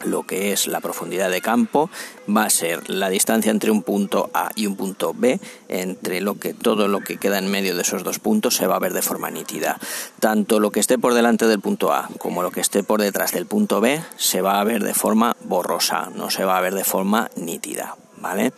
lo 0.05 0.23
que 0.23 0.51
es 0.51 0.67
la 0.67 0.81
profundidad 0.81 1.29
de 1.29 1.41
campo 1.41 1.89
va 2.29 2.45
a 2.45 2.49
ser 2.49 2.89
la 2.89 3.09
distancia 3.09 3.51
entre 3.51 3.71
un 3.71 3.83
punto 3.83 4.29
A 4.33 4.49
y 4.55 4.67
un 4.67 4.75
punto 4.75 5.13
B, 5.15 5.39
entre 5.67 6.21
lo 6.21 6.35
que 6.35 6.53
todo 6.53 6.87
lo 6.87 7.01
que 7.01 7.17
queda 7.17 7.37
en 7.37 7.49
medio 7.49 7.75
de 7.75 7.81
esos 7.81 8.03
dos 8.03 8.19
puntos 8.19 8.55
se 8.55 8.67
va 8.67 8.75
a 8.75 8.79
ver 8.79 8.93
de 8.93 9.01
forma 9.01 9.29
nítida. 9.29 9.79
Tanto 10.19 10.59
lo 10.59 10.71
que 10.71 10.79
esté 10.79 10.97
por 10.97 11.13
delante 11.13 11.47
del 11.47 11.59
punto 11.59 11.93
A 11.93 12.09
como 12.17 12.43
lo 12.43 12.51
que 12.51 12.61
esté 12.61 12.83
por 12.83 13.01
detrás 13.01 13.31
del 13.31 13.45
punto 13.45 13.81
B 13.81 14.01
se 14.17 14.41
va 14.41 14.59
a 14.59 14.63
ver 14.63 14.83
de 14.83 14.93
forma 14.93 15.35
borrosa, 15.43 16.09
no 16.15 16.29
se 16.29 16.45
va 16.45 16.57
a 16.57 16.61
ver 16.61 16.73
de 16.73 16.83
forma 16.83 17.29
nítida, 17.35 17.95
¿vale? 18.17 18.53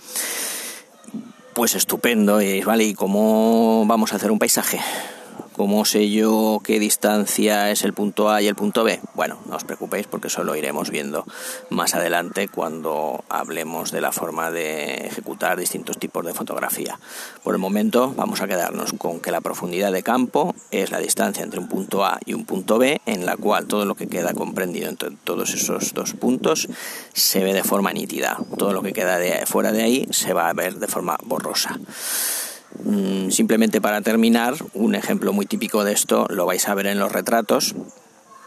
Pues 1.54 1.76
estupendo, 1.76 2.40
¿vale? 2.66 2.84
¿Y 2.84 2.94
cómo 2.94 3.86
vamos 3.86 4.14
a 4.14 4.16
hacer 4.16 4.32
un 4.32 4.40
paisaje? 4.40 4.80
¿Cómo 5.54 5.86
sé 5.86 6.10
yo 6.10 6.62
qué 6.64 6.80
distancia 6.80 7.70
es 7.70 7.84
el 7.84 7.94
punto 7.94 8.32
A 8.32 8.42
y 8.42 8.48
el 8.48 8.56
punto 8.56 8.84
B? 8.84 9.00
Bueno, 9.14 9.38
no 9.46 9.56
os 9.56 9.64
preocupéis 9.64 10.08
porque 10.08 10.28
eso 10.28 10.44
lo 10.44 10.56
iremos 10.56 10.90
viendo 10.90 11.28
más 11.70 11.94
adelante 11.94 12.48
cuando 12.48 13.24
hablemos 13.30 13.92
de 13.92 14.02
la 14.02 14.12
forma 14.12 14.50
de 14.50 15.06
ejecutar 15.06 15.60
distintos 15.60 16.00
tipos 16.00 16.26
de 16.26 16.34
fotografía. 16.34 17.00
Por 17.44 17.54
el 17.54 17.60
momento 17.60 18.16
vamos 18.18 18.42
a 18.42 18.48
quedarnos 18.48 18.94
con 18.94 19.20
que 19.20 19.30
la 19.30 19.42
profundidad 19.42 19.92
de 19.92 20.02
campo 20.02 20.56
es 20.72 20.90
la 20.90 20.98
distancia 20.98 21.44
entre 21.44 21.60
un 21.60 21.68
punto 21.68 22.04
A 22.04 22.20
y 22.26 22.34
un 22.34 22.46
punto 22.46 22.80
B 22.80 23.00
en 23.06 23.28
la 23.28 23.38
cual 23.38 23.68
todo 23.68 23.86
lo 23.86 23.94
que 23.94 24.08
queda 24.08 24.34
comprendido 24.34 24.90
entre 24.90 25.12
todos 25.24 25.54
esos 25.54 25.94
dos 25.94 26.14
puntos 26.14 26.68
se 27.14 27.44
ve 27.44 27.54
de 27.54 27.64
forma 27.64 27.94
nítida. 27.94 28.40
Todo 28.58 28.74
lo 28.74 28.82
que 28.82 28.94
queda 28.94 29.20
fuera 29.46 29.72
de 29.72 29.84
ahí 29.84 30.08
se 30.10 30.34
va 30.34 30.50
a 30.50 30.54
ver 30.54 30.78
de 30.80 30.88
forma 30.88 31.16
borrosa. 31.24 31.80
Mm, 32.84 33.30
simplemente 33.30 33.82
para 33.82 34.02
terminar, 34.02 34.56
un 34.74 34.96
ejemplo 34.96 35.34
muy 35.34 35.46
típico 35.46 35.84
de 35.84 35.94
esto 35.94 36.28
lo 36.30 36.46
vais 36.46 36.68
a 36.68 36.76
ver 36.76 36.88
en 36.88 37.00
los 37.00 37.12
retratos 37.12 37.76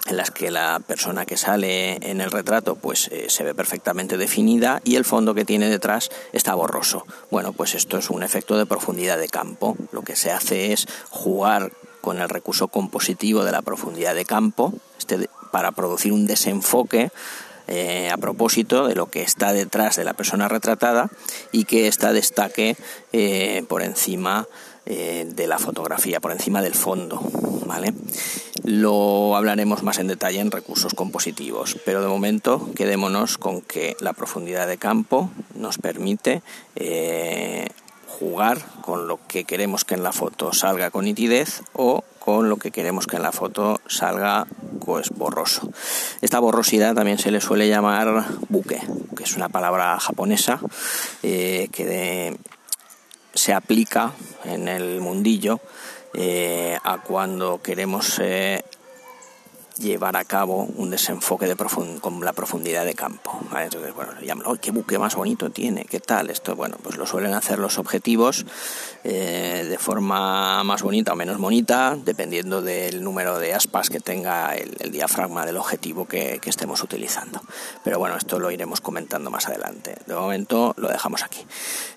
en 0.06 0.16
las 0.16 0.30
que 0.30 0.50
la 0.50 0.80
persona 0.86 1.26
que 1.26 1.36
sale 1.36 1.98
en 2.08 2.20
el 2.20 2.30
retrato 2.30 2.76
pues 2.76 3.08
eh, 3.10 3.26
se 3.28 3.44
ve 3.44 3.54
perfectamente 3.54 4.16
definida 4.16 4.80
y 4.84 4.96
el 4.96 5.04
fondo 5.04 5.34
que 5.34 5.44
tiene 5.44 5.68
detrás 5.68 6.10
está 6.32 6.54
borroso. 6.54 7.04
Bueno, 7.30 7.52
pues 7.52 7.74
esto 7.74 7.98
es 7.98 8.10
un 8.10 8.22
efecto 8.22 8.56
de 8.56 8.66
profundidad 8.66 9.18
de 9.18 9.28
campo. 9.28 9.76
Lo 9.92 10.02
que 10.02 10.16
se 10.16 10.30
hace 10.30 10.72
es 10.72 10.86
jugar 11.10 11.72
con 12.00 12.20
el 12.20 12.28
recurso 12.28 12.68
compositivo 12.68 13.44
de 13.44 13.52
la 13.52 13.62
profundidad 13.62 14.14
de 14.14 14.24
campo 14.24 14.72
este, 14.96 15.28
para 15.50 15.72
producir 15.72 16.12
un 16.12 16.26
desenfoque 16.26 17.10
eh, 17.68 18.10
a 18.12 18.16
propósito 18.16 18.86
de 18.86 18.94
lo 18.94 19.06
que 19.06 19.22
está 19.22 19.52
detrás 19.52 19.96
de 19.96 20.04
la 20.04 20.14
persona 20.14 20.48
retratada 20.48 21.10
y 21.50 21.64
que 21.64 21.88
ésta 21.88 22.12
destaque 22.12 22.76
eh, 23.12 23.64
por 23.68 23.82
encima 23.82 24.46
eh, 24.86 25.26
de 25.28 25.46
la 25.48 25.58
fotografía, 25.58 26.20
por 26.20 26.32
encima 26.32 26.62
del 26.62 26.74
fondo. 26.74 27.20
¿vale? 27.66 27.92
Lo 28.62 29.36
hablaremos 29.36 29.82
más 29.82 29.98
en 29.98 30.06
detalle 30.06 30.38
en 30.38 30.52
recursos 30.52 30.94
compositivos, 30.94 31.76
pero 31.84 32.02
de 32.02 32.08
momento 32.08 32.70
quedémonos 32.76 33.36
con 33.36 33.62
que 33.62 33.96
la 34.00 34.12
profundidad 34.12 34.68
de 34.68 34.78
campo 34.78 35.30
nos 35.54 35.78
permite 35.78 36.42
jugar 38.06 38.64
con 38.82 39.08
lo 39.08 39.18
que 39.26 39.44
queremos 39.44 39.84
que 39.84 39.94
en 39.94 40.02
la 40.02 40.12
foto 40.12 40.52
salga 40.52 40.90
con 40.90 41.04
nitidez 41.04 41.62
o 41.72 42.04
con 42.26 42.48
lo 42.48 42.56
que 42.56 42.72
queremos 42.72 43.06
que 43.06 43.14
en 43.14 43.22
la 43.22 43.30
foto 43.30 43.80
salga 43.86 44.48
pues 44.84 45.10
borroso. 45.10 45.70
Esta 46.20 46.40
borrosidad 46.40 46.92
también 46.92 47.18
se 47.18 47.30
le 47.30 47.40
suele 47.40 47.68
llamar 47.68 48.24
buque, 48.48 48.82
que 49.16 49.22
es 49.22 49.36
una 49.36 49.48
palabra 49.48 49.96
japonesa 50.00 50.58
eh, 51.22 51.68
que 51.70 52.36
se 53.32 53.54
aplica 53.54 54.10
en 54.44 54.66
el 54.66 55.00
mundillo 55.00 55.60
eh, 56.14 56.76
a 56.82 56.98
cuando 56.98 57.62
queremos 57.62 58.18
eh, 58.20 58.64
llevar 59.78 60.16
a 60.16 60.24
cabo 60.24 60.68
un 60.76 60.90
desenfoque 60.90 61.46
de 61.46 61.56
con 62.00 62.24
la 62.24 62.32
profundidad 62.32 62.84
de 62.84 62.94
campo. 62.94 63.40
Entonces, 63.58 63.94
bueno, 63.94 64.12
llaman, 64.22 64.46
¡oh, 64.46 64.56
qué 64.56 64.70
buque 64.70 64.98
más 64.98 65.16
bonito 65.16 65.50
tiene! 65.50 65.84
¿Qué 65.84 66.00
tal? 66.00 66.30
Esto, 66.30 66.54
bueno, 66.54 66.76
pues 66.82 66.96
lo 66.96 67.06
suelen 67.06 67.34
hacer 67.34 67.58
los 67.58 67.78
objetivos 67.78 68.46
eh, 69.02 69.66
de 69.68 69.78
forma 69.78 70.62
más 70.64 70.82
bonita 70.82 71.12
o 71.12 71.16
menos 71.16 71.38
bonita, 71.38 71.96
dependiendo 71.96 72.62
del 72.62 73.02
número 73.02 73.38
de 73.38 73.54
aspas 73.54 73.90
que 73.90 74.00
tenga 74.00 74.54
el, 74.54 74.92
diafragma 74.92 75.44
del 75.44 75.56
objetivo 75.56 76.06
que, 76.06 76.40
estemos 76.46 76.82
utilizando. 76.82 77.42
Pero 77.82 77.98
bueno, 77.98 78.16
esto 78.16 78.38
lo 78.38 78.52
iremos 78.52 78.80
comentando 78.80 79.30
más 79.32 79.48
adelante. 79.48 79.96
De 80.06 80.14
momento 80.14 80.74
lo 80.76 80.88
dejamos 80.88 81.24
aquí. 81.24 81.44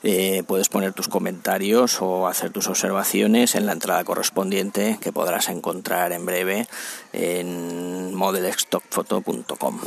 Eh, 0.01 0.43
puedes 0.48 0.69
poner 0.69 0.93
tus 0.93 1.07
comentarios 1.07 2.01
o 2.01 2.27
hacer 2.27 2.50
tus 2.50 2.67
observaciones 2.67 3.53
en 3.53 3.67
la 3.67 3.74
entrada 3.74 4.03
correspondiente 4.03 4.98
que 5.00 5.13
podrás 5.13 5.50
encontrar 5.50 6.12
en 6.13 6.25
breve 6.25 6.67
en 7.13 7.68
modelstockphoto.com. 8.13 9.79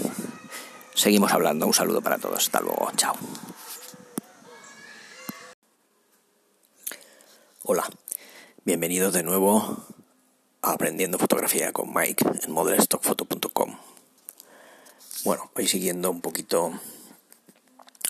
Seguimos 0.94 1.32
hablando. 1.32 1.66
Un 1.66 1.74
saludo 1.74 2.00
para 2.00 2.18
todos. 2.18 2.38
Hasta 2.38 2.60
luego. 2.60 2.90
Chao. 2.96 3.14
Hola. 7.64 7.84
Bienvenidos 8.64 9.12
de 9.12 9.24
nuevo 9.24 9.84
a 10.62 10.72
Aprendiendo 10.72 11.18
Fotografía 11.18 11.72
con 11.72 11.92
Mike 11.92 12.24
en 12.44 12.52
modelstockphoto.com. 12.52 13.76
Bueno, 15.24 15.50
voy 15.54 15.66
siguiendo 15.66 16.10
un 16.10 16.20
poquito 16.20 16.72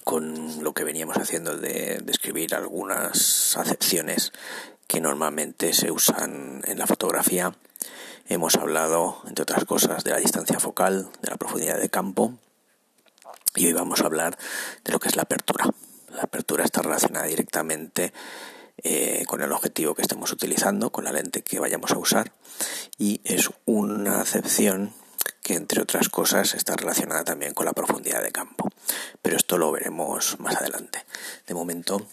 con 0.04 0.62
lo 0.62 0.74
que 0.74 0.84
veníamos 0.84 1.16
haciendo 1.16 1.56
de 1.56 2.00
describir 2.04 2.54
algunas 2.54 3.56
acepciones 3.56 4.32
que 4.86 5.00
normalmente 5.00 5.72
se 5.72 5.90
usan 5.90 6.60
en 6.66 6.78
la 6.78 6.86
fotografía 6.86 7.54
Hemos 8.28 8.56
hablado, 8.56 9.20
entre 9.26 9.42
otras 9.42 9.64
cosas, 9.64 10.04
de 10.04 10.10
la 10.10 10.18
distancia 10.18 10.60
focal, 10.60 11.10
de 11.20 11.30
la 11.30 11.36
profundidad 11.36 11.78
de 11.78 11.90
campo 11.90 12.34
y 13.54 13.66
hoy 13.66 13.72
vamos 13.72 14.00
a 14.00 14.06
hablar 14.06 14.38
de 14.84 14.92
lo 14.92 15.00
que 15.00 15.08
es 15.08 15.16
la 15.16 15.22
apertura. 15.22 15.66
La 16.08 16.22
apertura 16.22 16.64
está 16.64 16.82
relacionada 16.82 17.26
directamente 17.26 18.12
eh, 18.78 19.24
con 19.26 19.42
el 19.42 19.52
objetivo 19.52 19.94
que 19.94 20.02
estemos 20.02 20.32
utilizando, 20.32 20.90
con 20.90 21.04
la 21.04 21.12
lente 21.12 21.42
que 21.42 21.60
vayamos 21.60 21.90
a 21.92 21.98
usar 21.98 22.32
y 22.98 23.20
es 23.24 23.50
una 23.66 24.20
acepción 24.20 24.94
que 25.42 25.54
entre 25.54 25.82
otras 25.82 26.08
cosas 26.08 26.54
está 26.54 26.76
relacionada 26.76 27.24
también 27.24 27.52
con 27.52 27.66
la 27.66 27.72
profundidad 27.72 28.22
de 28.22 28.32
campo. 28.32 28.68
Pero 29.20 29.36
esto 29.36 29.58
lo 29.58 29.72
veremos 29.72 30.38
más 30.38 30.56
adelante. 30.56 31.04
De 31.46 31.54
momento 31.54 32.06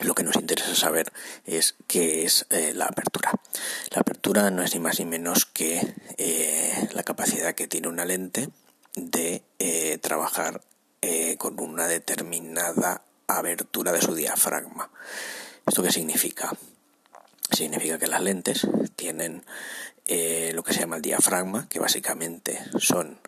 lo 0.00 0.14
que 0.14 0.22
nos 0.22 0.36
interesa 0.36 0.74
saber 0.74 1.12
es 1.44 1.74
qué 1.86 2.24
es 2.24 2.46
eh, 2.50 2.72
la 2.74 2.86
apertura. 2.86 3.32
La 3.90 4.00
apertura 4.00 4.50
no 4.50 4.62
es 4.62 4.74
ni 4.74 4.80
más 4.80 4.98
ni 4.98 5.06
menos 5.06 5.46
que 5.46 5.94
eh, 6.16 6.88
la 6.92 7.02
capacidad 7.02 7.54
que 7.54 7.66
tiene 7.66 7.88
una 7.88 8.04
lente 8.04 8.48
de 8.94 9.42
eh, 9.58 9.98
trabajar 9.98 10.62
con 11.38 11.60
una 11.60 11.86
determinada 11.86 13.02
abertura 13.28 13.92
de 13.92 14.02
su 14.02 14.16
diafragma. 14.16 14.90
¿Esto 15.64 15.82
qué 15.82 15.92
significa? 15.92 16.52
Significa 17.52 17.98
que 17.98 18.08
las 18.08 18.20
lentes 18.20 18.66
tienen 18.96 19.44
lo 20.08 20.62
que 20.64 20.72
se 20.74 20.80
llama 20.80 20.96
el 20.96 21.02
diafragma, 21.02 21.68
que 21.68 21.78
básicamente 21.78 22.60
son 22.78 23.20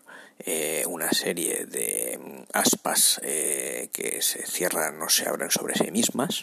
eh, 0.44 0.84
una 0.86 1.12
serie 1.12 1.66
de 1.66 2.18
mm, 2.18 2.42
aspas 2.52 3.20
eh, 3.22 3.90
que 3.92 4.22
se 4.22 4.46
cierran 4.46 5.00
o 5.02 5.08
se 5.08 5.28
abren 5.28 5.50
sobre 5.50 5.74
sí 5.74 5.90
mismas 5.90 6.42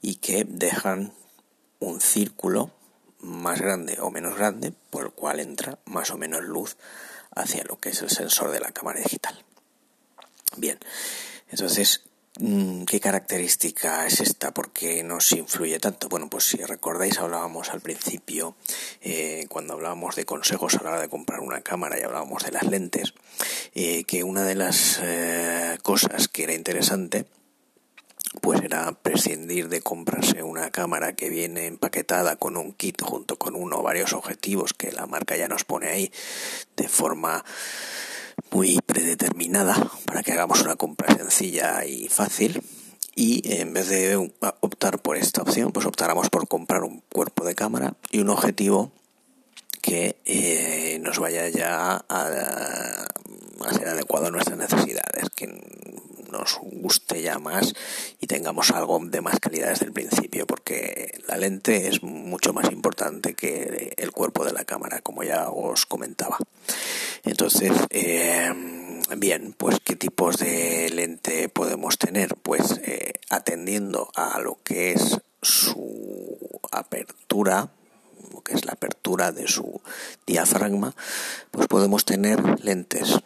y 0.00 0.16
que 0.16 0.44
dejan 0.44 1.12
un 1.80 2.00
círculo 2.00 2.70
más 3.20 3.60
grande 3.60 3.98
o 4.00 4.10
menos 4.10 4.36
grande 4.36 4.72
por 4.90 5.06
el 5.06 5.12
cual 5.12 5.40
entra 5.40 5.78
más 5.84 6.10
o 6.10 6.18
menos 6.18 6.44
luz 6.44 6.76
hacia 7.34 7.64
lo 7.64 7.78
que 7.78 7.90
es 7.90 8.02
el 8.02 8.10
sensor 8.10 8.50
de 8.50 8.60
la 8.60 8.70
cámara 8.70 9.00
digital. 9.00 9.44
Bien, 10.56 10.78
entonces 11.50 12.05
¿Qué 12.38 13.00
característica 13.00 14.06
es 14.06 14.20
esta? 14.20 14.52
¿Por 14.52 14.70
qué 14.70 15.02
nos 15.02 15.32
influye 15.32 15.78
tanto? 15.80 16.10
Bueno, 16.10 16.28
pues 16.28 16.44
si 16.44 16.58
recordáis, 16.58 17.18
hablábamos 17.18 17.70
al 17.70 17.80
principio, 17.80 18.56
eh, 19.00 19.46
cuando 19.48 19.72
hablábamos 19.72 20.16
de 20.16 20.26
consejos 20.26 20.74
a 20.74 20.82
la 20.84 20.90
hora 20.90 21.00
de 21.00 21.08
comprar 21.08 21.40
una 21.40 21.62
cámara 21.62 21.98
y 21.98 22.02
hablábamos 22.02 22.44
de 22.44 22.52
las 22.52 22.64
lentes, 22.64 23.14
eh, 23.74 24.04
que 24.04 24.22
una 24.22 24.44
de 24.44 24.54
las 24.54 25.00
eh, 25.02 25.78
cosas 25.82 26.28
que 26.28 26.44
era 26.44 26.52
interesante 26.52 27.24
pues 28.42 28.60
era 28.60 28.92
prescindir 28.92 29.70
de 29.70 29.80
comprarse 29.80 30.42
una 30.42 30.70
cámara 30.70 31.14
que 31.14 31.30
viene 31.30 31.66
empaquetada 31.66 32.36
con 32.36 32.58
un 32.58 32.74
kit 32.74 33.00
junto 33.00 33.38
con 33.38 33.54
uno 33.54 33.78
o 33.78 33.82
varios 33.82 34.12
objetivos 34.12 34.74
que 34.74 34.92
la 34.92 35.06
marca 35.06 35.38
ya 35.38 35.48
nos 35.48 35.64
pone 35.64 35.88
ahí 35.88 36.12
de 36.76 36.86
forma 36.86 37.46
muy 38.50 38.78
predeterminada 38.84 39.90
para 40.04 40.22
que 40.22 40.32
hagamos 40.32 40.62
una 40.62 40.76
compra 40.76 41.14
sencilla 41.14 41.84
y 41.84 42.08
fácil. 42.08 42.62
Y 43.14 43.42
en 43.60 43.72
vez 43.72 43.88
de 43.88 44.16
optar 44.60 44.98
por 45.00 45.16
esta 45.16 45.42
opción 45.42 45.72
pues 45.72 45.86
optáramos 45.86 46.28
por 46.28 46.46
comprar 46.48 46.82
un 46.82 47.02
cuerpo 47.12 47.44
de 47.44 47.54
cámara 47.54 47.94
y 48.10 48.20
un 48.20 48.28
objetivo 48.28 48.92
que 49.80 50.20
eh, 50.24 50.98
nos 51.00 51.18
vaya 51.18 51.48
ya 51.48 51.92
a, 51.92 52.02
a, 52.08 53.72
ser 53.72 53.88
adecuado 53.88 54.26
a 54.26 54.30
nuestras 54.30 54.58
necesidades, 54.58 55.30
que 55.34 55.46
nos 56.30 56.58
guste 56.60 57.22
ya 57.22 57.38
más 57.38 57.72
tengamos 58.26 58.70
algo 58.70 58.98
de 59.02 59.20
más 59.20 59.38
calidad 59.40 59.68
desde 59.68 59.86
el 59.86 59.92
principio, 59.92 60.46
porque 60.46 61.20
la 61.28 61.36
lente 61.36 61.88
es 61.88 62.02
mucho 62.02 62.52
más 62.52 62.70
importante 62.72 63.34
que 63.34 63.94
el 63.96 64.12
cuerpo 64.12 64.44
de 64.44 64.52
la 64.52 64.64
cámara, 64.64 65.00
como 65.00 65.22
ya 65.22 65.48
os 65.50 65.86
comentaba. 65.86 66.38
Entonces, 67.24 67.72
eh, 67.90 68.52
bien, 69.16 69.54
pues 69.56 69.78
qué 69.82 69.96
tipos 69.96 70.38
de 70.38 70.88
lente 70.90 71.48
podemos 71.48 71.98
tener, 71.98 72.36
pues 72.36 72.80
eh, 72.84 73.14
atendiendo 73.30 74.10
a 74.14 74.40
lo 74.40 74.58
que 74.62 74.92
es 74.92 75.18
su 75.42 76.38
apertura, 76.70 77.70
lo 78.32 78.42
que 78.42 78.54
es 78.54 78.64
la 78.64 78.72
apertura 78.72 79.32
de 79.32 79.46
su 79.46 79.80
diafragma, 80.26 80.94
pues 81.50 81.66
podemos 81.68 82.04
tener 82.04 82.64
lentes 82.64 83.20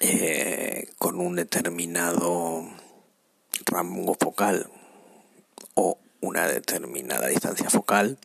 eh, 0.00 0.88
con 0.98 1.20
un 1.20 1.36
determinado 1.36 2.64
rango 3.66 4.16
focal 4.18 4.68
o 5.74 5.98
una 6.20 6.46
determinada 6.46 7.28
distancia 7.28 7.70
focal 7.70 8.18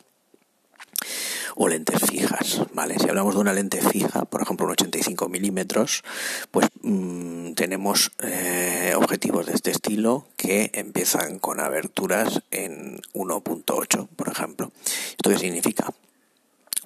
o 1.54 1.68
lentes 1.68 2.00
fijas, 2.10 2.62
¿vale? 2.74 2.98
Si 2.98 3.08
hablamos 3.08 3.34
de 3.34 3.40
una 3.40 3.54
lente 3.54 3.80
fija, 3.80 4.26
por 4.26 4.42
ejemplo 4.42 4.66
un 4.66 4.72
85 4.72 5.28
milímetros, 5.28 6.04
pues 6.50 6.68
mm, 6.82 7.52
tenemos 7.52 8.12
eh, 8.22 8.92
objetivos 8.94 9.46
de 9.46 9.54
este 9.54 9.70
estilo 9.70 10.26
que 10.36 10.70
empiezan 10.74 11.38
con 11.38 11.60
aberturas 11.60 12.42
en 12.50 13.00
1.8, 13.14 14.08
por 14.08 14.28
ejemplo. 14.28 14.70
¿Esto 15.10 15.30
qué 15.30 15.38
significa? 15.38 15.94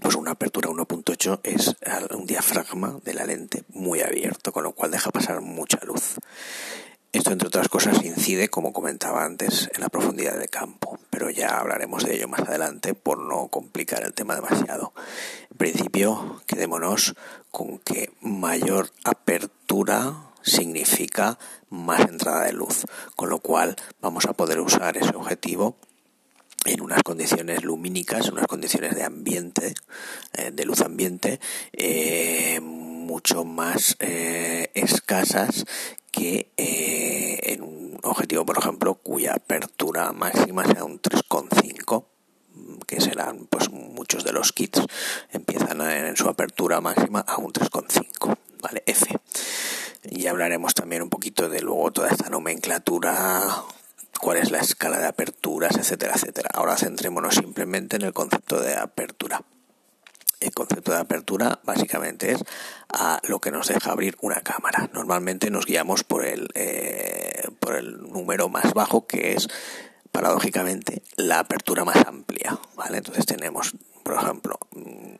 pues 0.01 0.15
una 0.15 0.31
apertura 0.31 0.71
1.8 0.71 1.41
es 1.43 1.77
un 2.13 2.27
diafragma 2.27 2.99
de 3.05 3.15
la 3.15 3.27
lente 3.27 3.65
muy 3.69 4.01
abierto, 4.01 4.53
con 4.53 4.65
lo 4.65 4.73
cual 4.73 4.91
deja 4.91 5.11
pasar 5.11 5.41
mucha 5.43 5.79
luz. 5.85 6.17
Esto, 7.13 7.33
entre 7.33 7.49
otras 7.49 7.69
cosas, 7.69 8.05
incide, 8.05 8.49
como 8.49 8.73
comentaba 8.73 9.25
antes, 9.25 9.69
en 9.75 9.81
la 9.81 9.89
profundidad 9.89 10.39
de 10.39 10.47
campo, 10.47 10.97
pero 11.11 11.29
ya 11.29 11.59
hablaremos 11.59 12.05
de 12.05 12.15
ello 12.15 12.29
más 12.29 12.43
adelante 12.43 12.95
por 12.95 13.19
no 13.19 13.49
complicar 13.49 14.05
el 14.05 14.15
tema 14.15 14.37
demasiado. 14.37 14.93
En 15.51 15.57
principio, 15.57 16.41
quedémonos 16.47 17.17
con 17.51 17.81
que 17.81 18.13
mayor 18.21 18.91
apertura 19.03 20.31
significa 20.43 21.37
más 21.69 22.03
entrada 22.03 22.45
de 22.45 22.53
luz, 22.53 22.87
con 23.17 23.29
lo 23.29 23.41
cual 23.41 23.75
vamos 24.01 24.27
a 24.27 24.33
poder 24.33 24.61
usar 24.61 24.97
ese 24.97 25.17
objetivo 25.17 25.77
en 26.65 26.81
unas 26.81 27.03
condiciones 27.03 27.65
lumínicas, 27.65 28.29
unas 28.29 28.47
condiciones 28.47 28.95
de 28.95 29.03
ambiente, 29.03 29.75
eh, 30.35 30.53
de 30.53 30.65
luz 30.65 30.81
ambiente, 30.83 31.41
eh, 31.73 32.61
mucho 32.61 33.45
más 33.45 33.97
eh, 33.99 34.71
escasas 34.75 35.65
que 36.11 36.51
en 36.57 37.63
un 37.63 37.99
objetivo, 38.03 38.45
por 38.45 38.59
ejemplo, 38.59 38.95
cuya 38.95 39.35
apertura 39.35 40.13
máxima 40.13 40.65
sea 40.65 40.85
un 40.85 41.01
3,5 41.01 42.05
que 42.87 43.01
serán 43.01 43.47
pues 43.47 43.71
muchos 43.71 44.25
de 44.25 44.33
los 44.33 44.53
kits 44.53 44.83
empiezan 45.31 45.81
en 45.81 46.17
su 46.17 46.29
apertura 46.29 46.81
máxima 46.81 47.21
a 47.21 47.37
un 47.37 47.53
3,5 47.53 48.37
vale 48.61 48.83
F 48.87 49.17
y 50.11 50.27
hablaremos 50.27 50.75
también 50.75 51.03
un 51.03 51.09
poquito 51.09 51.49
de 51.49 51.63
luego 51.63 51.93
toda 51.93 52.09
esta 52.09 52.29
nomenclatura 52.29 53.65
cuál 54.21 54.37
es 54.37 54.51
la 54.51 54.59
escala 54.59 54.99
de 54.99 55.07
aperturas, 55.07 55.77
etcétera, 55.77 56.15
etcétera. 56.15 56.51
Ahora 56.53 56.77
centrémonos 56.77 57.35
simplemente 57.35 57.97
en 57.97 58.03
el 58.03 58.13
concepto 58.13 58.61
de 58.61 58.77
apertura. 58.77 59.43
El 60.41 60.53
concepto 60.53 60.93
de 60.93 60.99
apertura 60.99 61.61
básicamente 61.65 62.33
es 62.33 62.43
a 62.89 63.21
lo 63.29 63.41
que 63.41 63.51
nos 63.51 63.69
deja 63.69 63.93
abrir 63.93 64.17
una 64.23 64.41
cámara. 64.41 64.91
Normalmente 64.93 65.51
nos 65.51 65.67
guiamos 65.67 66.03
por 66.03 66.25
el, 66.25 66.49
eh, 66.55 67.49
por 67.61 67.77
el 67.77 68.01
número 68.11 68.49
más 68.49 68.73
bajo 68.73 69.07
que 69.07 69.35
es 69.35 69.49
paradójicamente 70.13 71.03
la 71.17 71.41
apertura 71.41 71.85
más 71.85 72.05
amplia. 72.07 72.59
¿vale? 72.75 72.99
Entonces 72.99 73.27
tenemos, 73.27 73.75
por 74.03 74.15
ejemplo, 74.15 74.59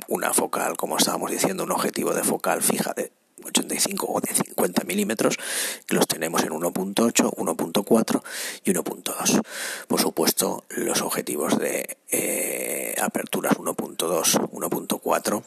una 0.09 0.33
focal, 0.33 0.77
como 0.77 0.97
estábamos 0.97 1.31
diciendo, 1.31 1.65
un 1.65 1.73
objetivo 1.73 2.15
de 2.15 2.25
focal 2.25 2.63
fija 2.63 2.93
de 2.95 3.13
85 3.45 4.07
o 4.09 4.21
de 4.21 4.35
50 4.35 4.85
milímetros, 4.85 5.39
que 5.87 5.95
los 5.95 6.07
tenemos 6.07 6.43
en 6.43 6.51
1.8, 6.51 7.35
1.4 7.37 8.23
y 8.65 8.73
1.2. 8.73 9.43
Por 9.89 10.01
supuesto, 10.01 10.65
los 10.71 11.03
objetivos 11.03 11.59
de 11.59 11.99
eh, 12.11 12.95
aperturas 13.01 13.55
1.2, 13.55 14.51
1.4 14.51 15.43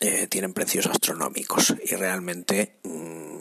eh, 0.00 0.26
tienen 0.28 0.52
precios 0.52 0.86
astronómicos 0.86 1.74
y 1.84 1.96
realmente 1.96 2.76
mm, 2.84 3.37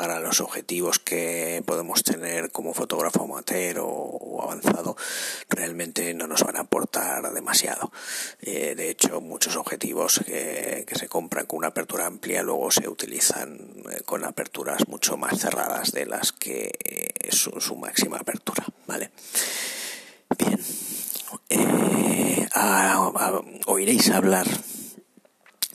para 0.00 0.18
los 0.18 0.40
objetivos 0.40 0.98
que 0.98 1.62
podemos 1.66 2.02
tener 2.02 2.50
como 2.50 2.72
fotógrafo 2.72 3.24
amateur 3.24 3.80
o, 3.82 4.40
avanzado 4.42 4.96
realmente 5.50 6.14
no 6.14 6.26
nos 6.26 6.42
van 6.42 6.56
a 6.56 6.60
aportar 6.60 7.30
demasiado. 7.34 7.92
Eh, 8.40 8.74
de 8.74 8.88
hecho, 8.88 9.20
muchos 9.20 9.56
objetivos 9.56 10.22
que, 10.24 10.86
se 10.90 11.06
compran 11.06 11.44
con 11.44 11.58
una 11.58 11.68
apertura 11.68 12.06
amplia 12.06 12.42
luego 12.42 12.70
se 12.70 12.88
utilizan 12.88 13.58
eh, 13.92 14.00
con 14.06 14.24
aperturas 14.24 14.88
mucho 14.88 15.18
más 15.18 15.38
cerradas 15.38 15.92
de 15.92 16.06
las 16.06 16.32
que 16.32 16.72
es 17.20 17.36
su, 17.36 17.76
máxima 17.76 18.16
apertura. 18.16 18.64
¿vale? 18.86 19.10
Bien. 20.38 20.58
Eh, 21.50 22.48
oiréis 23.66 24.08
hablar 24.08 24.46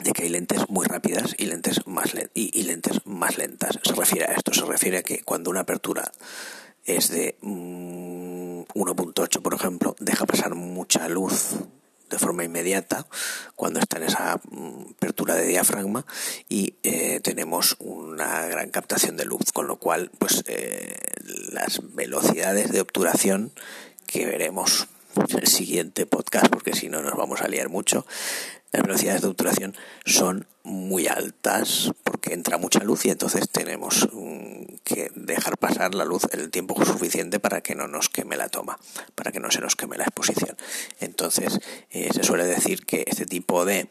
de 0.03 0.11
que 0.11 0.23
hay 0.23 0.29
lentes 0.29 0.69
muy 0.69 0.85
rápidas 0.85 1.35
y 1.37 1.45
lentes 1.45 1.85
más 1.87 2.13
y, 2.33 2.63
lentes 2.63 3.01
más 3.05 3.37
lentas. 3.37 3.79
Se 3.83 3.93
refiere 3.93 4.25
a 4.25 4.33
esto, 4.33 4.53
se 4.53 4.65
refiere 4.65 4.97
a 4.97 5.03
que 5.03 5.21
cuando 5.23 5.49
una 5.49 5.61
apertura 5.61 6.11
es 6.83 7.09
de 7.09 7.37
1.8, 7.41 9.39
mm, 9.39 9.43
por 9.43 9.53
ejemplo, 9.53 9.95
deja 9.99 10.25
pasar 10.25 10.55
mucha 10.55 11.07
luz 11.07 11.55
de 12.09 12.19
forma 12.19 12.43
inmediata 12.43 13.07
cuando 13.55 13.79
está 13.79 13.97
en 13.97 14.03
esa 14.03 14.39
mm, 14.49 14.91
apertura 14.95 15.35
de 15.35 15.47
diafragma 15.47 16.05
y 16.49 16.75
eh, 16.83 17.19
tenemos 17.21 17.75
una 17.79 18.45
gran 18.45 18.69
captación 18.69 19.17
de 19.17 19.25
luz, 19.25 19.51
con 19.53 19.67
lo 19.67 19.77
cual 19.77 20.11
pues 20.19 20.43
eh, 20.47 20.97
las 21.51 21.81
velocidades 21.95 22.71
de 22.71 22.81
obturación 22.81 23.51
que 24.05 24.25
veremos 24.25 24.87
el 25.37 25.47
siguiente 25.47 26.05
podcast, 26.05 26.47
porque 26.47 26.73
si 26.73 26.89
no 26.89 27.01
nos 27.01 27.15
vamos 27.15 27.41
a 27.41 27.47
liar 27.47 27.69
mucho. 27.69 28.05
Las 28.71 28.83
velocidades 28.83 29.21
de 29.21 29.29
obturación 29.29 29.75
son 30.05 30.47
muy 30.63 31.07
altas 31.07 31.91
porque 32.03 32.33
entra 32.33 32.57
mucha 32.57 32.83
luz 32.83 33.05
y 33.05 33.09
entonces 33.09 33.47
tenemos 33.49 34.09
mm, 34.11 34.63
que 34.83 35.11
dejar 35.15 35.57
pasar 35.57 35.95
la 35.95 36.03
luz 36.03 36.23
el 36.31 36.49
tiempo 36.49 36.83
suficiente 36.83 37.39
para 37.39 37.61
que 37.61 37.75
no 37.75 37.87
nos 37.87 38.09
queme 38.09 38.35
la 38.35 38.49
toma, 38.49 38.77
para 39.13 39.31
que 39.31 39.39
no 39.39 39.49
se 39.49 39.61
nos 39.61 39.75
queme 39.75 39.97
la 39.97 40.03
exposición. 40.03 40.57
Entonces 40.99 41.59
eh, 41.91 42.09
se 42.13 42.23
suele 42.23 42.45
decir 42.45 42.85
que 42.85 43.05
este 43.07 43.25
tipo 43.25 43.63
de 43.63 43.87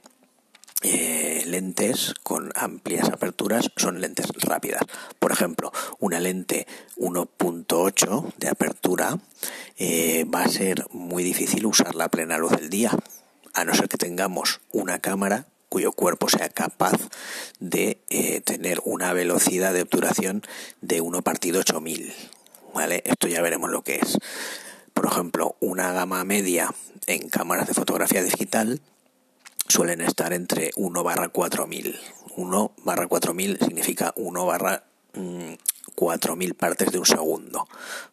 eh, 0.86 1.44
lentes 1.46 2.12
con 2.22 2.52
amplias 2.54 3.08
aperturas 3.08 3.70
son 3.74 4.02
lentes 4.02 4.26
rápidas. 4.42 4.82
Por 5.18 5.32
ejemplo, 5.32 5.72
una 5.98 6.20
lente 6.20 6.66
1.8 6.98 8.34
de 8.36 8.48
apertura 8.48 9.18
eh, 9.78 10.26
va 10.26 10.42
a 10.42 10.48
ser 10.48 10.84
muy 10.92 11.22
difícil 11.22 11.64
usarla 11.64 12.04
a 12.04 12.08
plena 12.10 12.36
luz 12.36 12.52
del 12.52 12.68
día, 12.68 12.90
a 13.54 13.64
no 13.64 13.74
ser 13.74 13.88
que 13.88 13.96
tengamos 13.96 14.60
una 14.72 14.98
cámara 14.98 15.46
cuyo 15.70 15.92
cuerpo 15.92 16.28
sea 16.28 16.50
capaz 16.50 17.00
de 17.60 18.02
eh, 18.10 18.42
tener 18.42 18.82
una 18.84 19.14
velocidad 19.14 19.72
de 19.72 19.82
obturación 19.82 20.42
de 20.82 21.00
1 21.00 21.22
partido 21.22 21.60
8000. 21.60 22.12
¿Vale? 22.74 23.02
Esto 23.06 23.26
ya 23.26 23.40
veremos 23.40 23.70
lo 23.70 23.80
que 23.82 23.96
es. 23.96 24.18
Por 24.92 25.06
ejemplo, 25.06 25.56
una 25.60 25.92
gama 25.92 26.22
media 26.24 26.74
en 27.06 27.30
cámaras 27.30 27.68
de 27.68 27.74
fotografía 27.74 28.22
digital 28.22 28.82
suelen 29.68 30.00
estar 30.00 30.32
entre 30.32 30.70
1 30.76 31.02
barra 31.02 31.28
4000. 31.28 31.94
1 32.36 32.72
barra 32.84 33.06
4000 33.06 33.58
significa 33.58 34.12
1 34.16 34.46
barra 34.46 34.84
4.000 35.94 36.50
mm, 36.50 36.56
partes 36.56 36.92
de 36.92 36.98
un 36.98 37.06
segundo, 37.06 37.68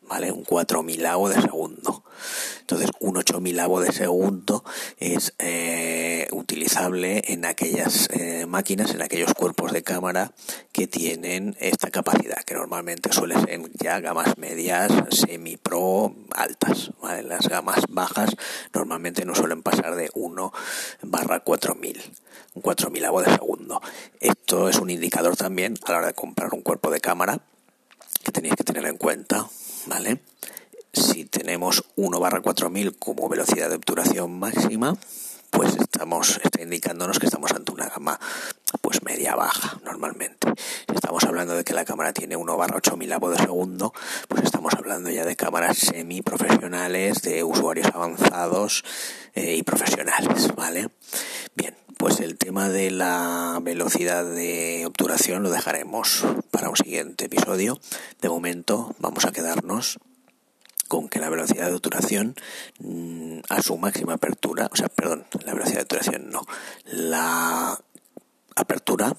¿vale? 0.07 0.31
Un 0.31 0.45
4.000avo 0.45 1.29
de 1.29 1.41
segundo. 1.41 2.03
Entonces, 2.61 2.91
un 2.99 3.15
8.000avo 3.15 3.81
de 3.81 3.91
segundo 3.91 4.63
es 4.97 5.33
eh, 5.39 6.27
utilizable 6.31 7.23
en 7.27 7.45
aquellas 7.45 8.09
eh, 8.11 8.45
máquinas, 8.45 8.93
en 8.93 9.01
aquellos 9.01 9.33
cuerpos 9.33 9.71
de 9.71 9.83
cámara 9.83 10.31
que 10.71 10.87
tienen 10.87 11.55
esta 11.59 11.89
capacidad, 11.91 12.43
que 12.43 12.53
normalmente 12.53 13.11
suelen 13.11 13.41
ser 13.41 13.61
ya 13.81 13.99
gamas 13.99 14.37
medias, 14.37 14.91
semi-pro, 15.09 16.15
altas. 16.35 16.91
Las 17.23 17.47
gamas 17.47 17.83
bajas 17.89 18.35
normalmente 18.73 19.25
no 19.25 19.35
suelen 19.35 19.63
pasar 19.63 19.95
de 19.95 20.09
1 20.13 20.53
barra 21.03 21.43
4.000 21.43 21.99
un 22.53 22.61
4000 22.61 23.03
de 23.25 23.31
segundo. 23.31 23.81
Esto 24.19 24.69
es 24.69 24.77
un 24.77 24.89
indicador 24.89 25.35
también 25.35 25.75
a 25.85 25.91
la 25.91 25.97
hora 25.99 26.07
de 26.07 26.13
comprar 26.13 26.53
un 26.53 26.61
cuerpo 26.61 26.89
de 26.91 26.99
cámara 26.99 27.39
que 28.21 28.31
tenéis 28.31 28.55
que 28.55 28.63
tener 28.63 28.86
en 28.86 28.97
cuenta, 28.97 29.47
¿vale? 29.86 30.19
Si 30.93 31.25
tenemos 31.25 31.86
1 31.95 32.19
barra 32.19 32.41
4000 32.41 32.97
como 32.97 33.29
velocidad 33.29 33.69
de 33.69 33.75
obturación 33.75 34.38
máxima, 34.39 34.97
pues 35.49 35.75
estamos 35.75 36.39
está 36.43 36.62
indicándonos 36.62 37.19
que 37.19 37.25
estamos 37.25 37.51
ante 37.51 37.71
una 37.71 37.88
gama 37.88 38.19
pues 38.81 39.03
media 39.03 39.36
baja 39.36 39.79
normalmente. 39.84 40.53
Si 40.88 40.95
estamos 40.95 41.23
hablando 41.25 41.53
de 41.53 41.63
que 41.63 41.73
la 41.73 41.86
cámara 41.86 42.13
tiene 42.13 42.36
1 42.36 42.57
barra 42.57 42.77
8000 42.77 43.10
de 43.10 43.38
segundo, 43.38 43.93
pues 44.27 44.43
estamos 44.43 44.73
hablando 44.73 45.10
ya 45.10 45.25
de 45.25 45.36
cámaras 45.36 45.77
semi 45.77 46.21
profesionales, 46.21 47.21
de 47.21 47.43
usuarios 47.43 47.88
avanzados 47.93 48.84
eh, 49.36 49.55
y 49.55 49.63
profesionales, 49.63 50.55
¿vale? 50.55 50.89
Bien, 51.55 51.75
pues 52.01 52.19
el 52.19 52.35
tema 52.35 52.67
de 52.67 52.89
la 52.89 53.59
velocidad 53.61 54.25
de 54.25 54.87
obturación 54.87 55.43
lo 55.43 55.51
dejaremos 55.51 56.25
para 56.49 56.67
un 56.67 56.75
siguiente 56.75 57.25
episodio. 57.25 57.79
De 58.19 58.27
momento 58.27 58.95
vamos 58.97 59.25
a 59.25 59.31
quedarnos 59.31 59.99
con 60.87 61.09
que 61.09 61.19
la 61.19 61.29
velocidad 61.29 61.67
de 61.67 61.75
obturación 61.75 62.33
mm, 62.79 63.41
a 63.49 63.61
su 63.61 63.77
máxima 63.77 64.13
apertura, 64.13 64.67
o 64.73 64.75
sea, 64.75 64.89
perdón, 64.89 65.27
la 65.45 65.53
velocidad 65.53 65.77
de 65.77 65.83
obturación 65.83 66.31
no, 66.31 66.41
la 66.85 67.79
apertura 68.55 69.15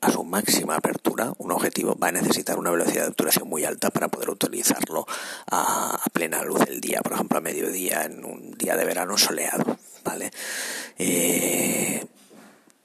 a 0.00 0.10
su 0.10 0.24
máxima 0.24 0.76
apertura, 0.76 1.34
un 1.36 1.52
objetivo 1.52 1.94
va 2.02 2.08
a 2.08 2.12
necesitar 2.12 2.58
una 2.58 2.70
velocidad 2.70 3.02
de 3.02 3.10
obturación 3.10 3.50
muy 3.50 3.66
alta 3.66 3.90
para 3.90 4.08
poder 4.08 4.30
utilizarlo 4.30 5.06
a, 5.50 6.00
plena 6.14 6.42
luz 6.42 6.64
del 6.64 6.80
día, 6.80 7.02
por 7.02 7.12
ejemplo 7.12 7.36
a 7.36 7.42
mediodía 7.42 8.04
en 8.04 8.24
un 8.24 8.52
día 8.52 8.76
de 8.76 8.86
verano 8.86 9.18
soleado, 9.18 9.76
¿vale? 10.04 10.30
Eh, 10.96 12.06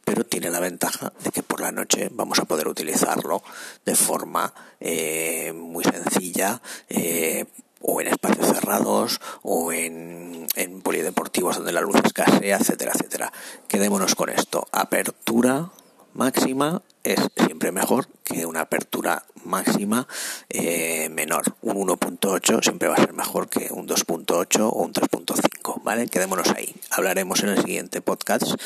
pero 0.10 0.24
tiene 0.24 0.50
la 0.50 0.60
ventaja 0.60 1.13
de 1.24 1.30
que 1.30 1.43
por 1.43 1.62
la 1.62 1.72
noche 1.72 2.10
vamos 2.12 2.39
a 2.39 2.45
poder 2.45 2.67
utilizarlo 2.67 3.43
de 3.86 3.93
forma 3.93 4.52
eh, 4.80 5.54
muy 5.54 5.84
sencilla 5.84 6.63
eh, 6.89 7.45
o 7.80 8.02
en 8.02 8.08
espacios 8.08 8.48
cerrados 8.48 9.22
o 9.43 9.72
en, 9.72 10.48
en 10.56 10.82
polideportivos 10.82 11.58
donde 11.58 11.74
la 11.74 11.82
luz 11.82 11.98
escasea, 12.04 12.58
etcétera, 12.58 12.93
etcétera. 12.95 13.32
Quedémonos 13.67 14.15
con 14.15 14.30
esto. 14.30 14.67
Apertura 14.72 15.69
máxima 16.15 16.82
es 17.04 17.19
siempre 17.36 17.72
mejor 17.72 18.08
que 18.24 18.48
una 18.48 18.62
apertura 18.62 19.24
máxima 19.43 20.08
eh, 20.50 21.10
menor. 21.10 21.43
Un 21.62 21.88
1.8 21.88 22.63
siempre 22.63 22.88
va 22.88 22.95
a 22.95 23.02
ser 23.02 23.13
mejor 23.13 23.48
que 23.48 23.72
un 23.72 23.88
2.8 23.88 24.62
o 24.62 24.72
un 24.72 24.91
3.5, 24.91 25.84
¿vale? 25.84 26.08
Quedémonos 26.08 26.50
ahí. 26.50 26.76
Hablaremos 26.89 27.43
en 27.43 27.50
el 27.50 27.62
siguiente 27.62 28.02
podcast 28.02 28.60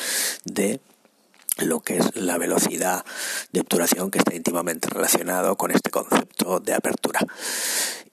de 0.46 0.80
lo 1.58 1.80
que 1.80 1.98
es 1.98 2.16
la 2.16 2.38
velocidad 2.38 3.04
de 3.52 3.60
obturación 3.60 4.10
que 4.10 4.18
está 4.18 4.34
íntimamente 4.34 4.88
relacionado 4.88 5.56
con 5.56 5.70
este 5.70 5.90
concepto 5.90 6.60
de 6.60 6.74
apertura. 6.74 7.20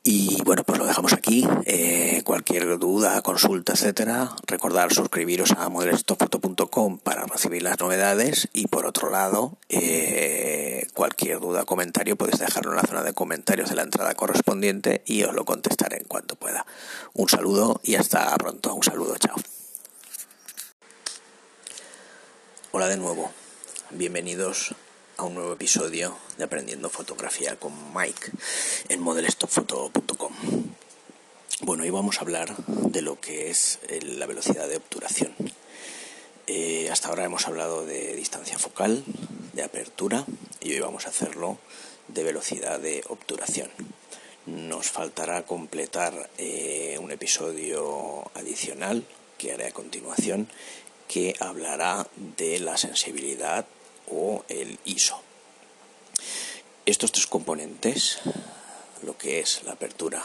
Y 0.03 0.41
bueno, 0.43 0.63
pues 0.63 0.79
lo 0.79 0.87
dejamos 0.87 1.13
aquí. 1.13 1.47
Eh, 1.65 2.21
cualquier 2.25 2.79
duda, 2.79 3.21
consulta, 3.21 3.73
etcétera, 3.73 4.31
recordar 4.47 4.91
suscribiros 4.91 5.51
a 5.51 5.69
modelestopfoto.com 5.69 6.97
para 6.97 7.25
recibir 7.25 7.61
las 7.61 7.79
novedades. 7.79 8.49
Y 8.51 8.67
por 8.67 8.87
otro 8.87 9.11
lado, 9.11 9.57
eh, 9.69 10.87
cualquier 10.95 11.39
duda 11.39 11.61
o 11.61 11.65
comentario 11.67 12.15
podéis 12.15 12.39
dejarlo 12.39 12.71
en 12.71 12.77
la 12.77 12.83
zona 12.83 13.03
de 13.03 13.13
comentarios 13.13 13.69
de 13.69 13.75
la 13.75 13.83
entrada 13.83 14.15
correspondiente 14.15 15.03
y 15.05 15.21
os 15.23 15.35
lo 15.35 15.45
contestaré 15.45 15.97
en 15.97 16.05
cuanto 16.05 16.35
pueda. 16.35 16.65
Un 17.13 17.29
saludo 17.29 17.79
y 17.83 17.93
hasta 17.93 18.35
pronto. 18.37 18.73
Un 18.73 18.83
saludo, 18.83 19.15
chao. 19.19 19.35
Hola 22.73 22.87
de 22.87 22.95
nuevo, 22.95 23.29
bienvenidos 23.89 24.73
a 25.17 25.25
un 25.25 25.33
nuevo 25.33 25.51
episodio 25.51 26.17
de 26.37 26.45
Aprendiendo 26.45 26.89
Fotografía 26.89 27.57
con 27.57 27.73
Mike 27.93 28.31
en 28.87 29.01
modelestopfoto.com. 29.01 30.31
Bueno, 31.63 31.83
hoy 31.83 31.89
vamos 31.89 32.17
a 32.17 32.21
hablar 32.21 32.55
de 32.67 33.01
lo 33.01 33.19
que 33.19 33.49
es 33.49 33.79
la 34.03 34.25
velocidad 34.25 34.69
de 34.69 34.77
obturación. 34.77 35.33
Eh, 36.47 36.87
hasta 36.89 37.09
ahora 37.09 37.25
hemos 37.25 37.45
hablado 37.45 37.85
de 37.85 38.15
distancia 38.15 38.57
focal, 38.57 39.03
de 39.51 39.63
apertura 39.63 40.23
y 40.61 40.71
hoy 40.71 40.79
vamos 40.79 41.07
a 41.07 41.09
hacerlo 41.09 41.57
de 42.07 42.23
velocidad 42.23 42.79
de 42.79 43.03
obturación. 43.09 43.69
Nos 44.45 44.89
faltará 44.91 45.45
completar 45.45 46.29
eh, 46.37 46.97
un 47.01 47.11
episodio 47.11 48.31
adicional 48.33 49.03
que 49.37 49.51
haré 49.51 49.67
a 49.67 49.73
continuación 49.73 50.47
que 51.11 51.35
hablará 51.41 52.07
de 52.37 52.57
la 52.61 52.77
sensibilidad 52.77 53.65
o 54.07 54.45
el 54.47 54.79
ISO. 54.85 55.21
Estos 56.85 57.11
tres 57.11 57.27
componentes, 57.27 58.19
lo 59.03 59.17
que 59.17 59.41
es 59.41 59.63
la 59.63 59.73
apertura, 59.73 60.23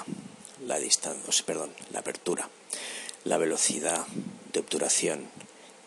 la 0.64 0.78
distancia, 0.78 1.44
perdón, 1.44 1.74
la 1.90 1.98
apertura, 1.98 2.48
la 3.24 3.36
velocidad 3.36 4.06
de 4.52 4.60
obturación 4.60 5.28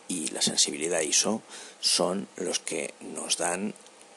y 0.09 0.27
la 0.31 0.41
sensibilidad 0.41 0.99
ISO 0.99 1.41
son 1.79 2.27
los 2.35 2.59
que 2.59 2.93
nos 2.99 3.38
dan 3.38 3.73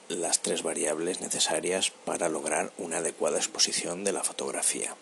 las 0.08 0.42
tres 0.42 0.64
variables 0.64 1.20
necesarias 1.20 1.92
para 2.04 2.28
lograr 2.28 2.72
una 2.76 2.96
adecuada 2.96 3.38
exposición 3.38 4.02
de 4.02 4.12
la 4.12 4.24
fotografía. 4.24 4.96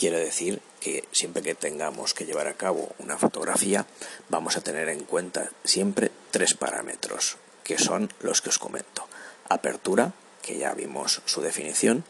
Quiero 0.00 0.16
decir 0.16 0.62
que 0.80 1.06
siempre 1.12 1.42
que 1.42 1.54
tengamos 1.54 2.14
que 2.14 2.24
llevar 2.24 2.48
a 2.48 2.54
cabo 2.54 2.94
una 3.00 3.18
fotografía 3.18 3.84
vamos 4.30 4.56
a 4.56 4.62
tener 4.62 4.88
en 4.88 5.04
cuenta 5.04 5.50
siempre 5.62 6.10
tres 6.30 6.54
parámetros, 6.54 7.36
que 7.64 7.76
son 7.76 8.10
los 8.20 8.40
que 8.40 8.48
os 8.48 8.58
comento. 8.58 9.06
Apertura, 9.50 10.14
que 10.40 10.56
ya 10.56 10.72
vimos 10.72 11.20
su 11.26 11.42
definición, 11.42 12.02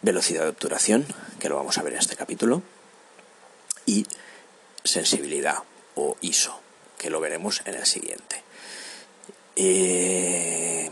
velocidad 0.00 0.44
de 0.44 0.48
obturación, 0.48 1.06
que 1.38 1.50
lo 1.50 1.56
vamos 1.56 1.76
a 1.76 1.82
ver 1.82 1.92
en 1.92 1.98
este 1.98 2.16
capítulo, 2.16 2.62
y 3.84 4.06
sensibilidad 4.82 5.58
o 5.96 6.16
ISO, 6.22 6.58
que 6.96 7.10
lo 7.10 7.20
veremos 7.20 7.60
en 7.66 7.74
el 7.74 7.84
siguiente. 7.84 8.42
Eh, 9.54 10.90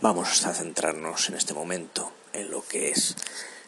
vamos 0.00 0.44
a 0.44 0.52
centrarnos 0.52 1.28
en 1.28 1.36
este 1.36 1.54
momento 1.54 2.10
en 2.32 2.50
lo 2.50 2.66
que 2.66 2.90
es 2.90 3.14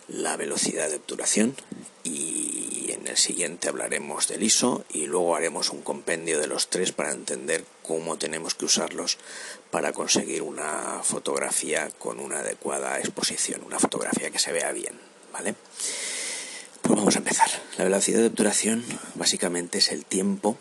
la 0.08 0.36
velocidad 0.36 0.88
de 0.88 0.96
obturación 0.96 1.54
y 2.02 2.90
en 2.92 3.06
el 3.06 3.16
siguiente 3.16 3.68
hablaremos 3.68 4.26
del 4.28 4.42
ISO 4.42 4.84
y 4.90 5.06
luego 5.06 5.36
haremos 5.36 5.70
un 5.70 5.82
compendio 5.82 6.40
de 6.40 6.46
los 6.46 6.68
tres 6.68 6.92
para 6.92 7.12
entender 7.12 7.64
cómo 7.82 8.16
tenemos 8.16 8.54
que 8.54 8.64
usarlos 8.64 9.18
para 9.70 9.92
conseguir 9.92 10.42
una 10.42 11.00
fotografía 11.02 11.90
con 11.98 12.18
una 12.20 12.40
adecuada 12.40 12.98
exposición, 12.98 13.62
una 13.64 13.78
fotografía 13.78 14.30
que 14.30 14.38
se 14.38 14.52
vea 14.52 14.72
bien, 14.72 14.94
¿vale? 15.32 15.54
Pues 16.82 16.96
Vamos 16.96 17.16
a 17.16 17.18
empezar. 17.18 17.50
La 17.76 17.84
velocidad 17.84 18.20
de 18.20 18.28
obturación 18.28 18.84
básicamente 19.14 19.78
es 19.78 19.92
el 19.92 20.06
tiempo 20.06 20.56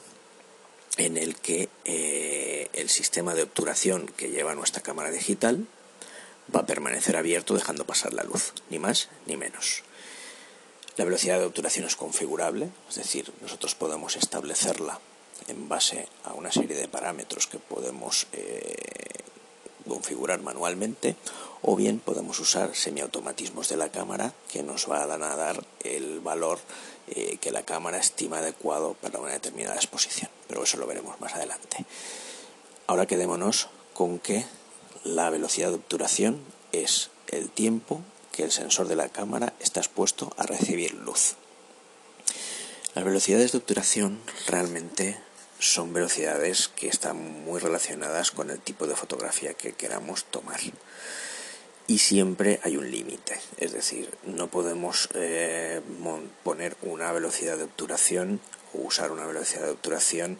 en 0.97 1.15
el 1.15 1.35
que 1.35 1.69
eh, 1.85 2.69
el 2.73 2.89
sistema 2.89 3.33
de 3.33 3.43
obturación 3.43 4.07
que 4.07 4.29
lleva 4.29 4.55
nuestra 4.55 4.81
cámara 4.81 5.11
digital 5.11 5.67
va 6.55 6.61
a 6.61 6.65
permanecer 6.65 7.17
abierto 7.17 7.53
dejando 7.53 7.85
pasar 7.85 8.13
la 8.13 8.23
luz, 8.23 8.53
ni 8.69 8.79
más 8.79 9.09
ni 9.25 9.37
menos. 9.37 9.83
La 10.97 11.05
velocidad 11.05 11.39
de 11.39 11.45
obturación 11.45 11.85
es 11.85 11.95
configurable, 11.95 12.69
es 12.89 12.95
decir, 12.95 13.31
nosotros 13.41 13.75
podemos 13.75 14.15
establecerla 14.15 14.99
en 15.47 15.69
base 15.69 16.07
a 16.23 16.33
una 16.33 16.51
serie 16.51 16.75
de 16.75 16.87
parámetros 16.87 17.47
que 17.47 17.59
podemos 17.59 18.27
eh, 18.33 18.75
configurar 19.87 20.41
manualmente 20.41 21.15
o 21.61 21.75
bien 21.75 21.99
podemos 21.99 22.39
usar 22.39 22.75
semiautomatismos 22.75 23.69
de 23.69 23.77
la 23.77 23.89
cámara 23.89 24.33
que 24.51 24.63
nos 24.63 24.87
van 24.87 25.23
a 25.23 25.35
dar 25.35 25.63
el 25.83 26.19
valor 26.19 26.59
eh, 27.07 27.37
que 27.39 27.51
la 27.51 27.63
cámara 27.63 27.97
estima 27.97 28.39
adecuado 28.39 28.95
para 28.95 29.19
una 29.19 29.31
determinada 29.31 29.75
exposición. 29.75 30.29
Pero 30.47 30.63
eso 30.63 30.77
lo 30.77 30.87
veremos 30.87 31.19
más 31.21 31.35
adelante. 31.35 31.85
Ahora 32.87 33.05
quedémonos 33.05 33.69
con 33.93 34.19
que 34.19 34.45
la 35.07 35.29
velocidad 35.29 35.69
de 35.69 35.75
obturación 35.75 36.39
es 36.71 37.09
el 37.27 37.49
tiempo 37.49 38.01
que 38.31 38.43
el 38.43 38.51
sensor 38.51 38.87
de 38.87 38.95
la 38.95 39.09
cámara 39.09 39.53
está 39.59 39.79
expuesto 39.79 40.33
a 40.37 40.43
recibir 40.43 40.93
luz. 40.93 41.35
Las 42.93 43.05
velocidades 43.05 43.51
de 43.51 43.59
obturación 43.59 44.19
realmente 44.47 45.17
son 45.59 45.93
velocidades 45.93 46.67
que 46.67 46.87
están 46.87 47.45
muy 47.45 47.59
relacionadas 47.59 48.31
con 48.31 48.49
el 48.49 48.59
tipo 48.59 48.85
de 48.85 48.95
fotografía 48.95 49.53
que 49.53 49.73
queramos 49.73 50.25
tomar. 50.25 50.59
Y 51.87 51.99
siempre 51.99 52.59
hay 52.63 52.75
un 52.75 52.91
límite, 52.91 53.39
es 53.57 53.71
decir, 53.71 54.13
no 54.25 54.49
podemos 54.49 55.09
eh, 55.13 55.81
poner 56.43 56.75
una 56.81 57.11
velocidad 57.13 57.57
de 57.57 57.63
obturación 57.63 58.41
usar 58.73 59.11
una 59.11 59.25
velocidad 59.25 59.63
de 59.63 59.71
obturación 59.71 60.37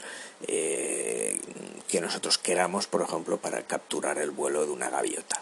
eh, 0.48 1.40
que 1.88 2.02
nosotros 2.02 2.38
queramos, 2.38 2.88
por 2.88 3.02
ejemplo, 3.02 3.38
para 3.38 3.64
capturar 3.64 4.18
el 4.18 4.32
vuelo 4.32 4.66
de 4.66 4.72
una 4.72 4.90
gaviota. 4.90 5.42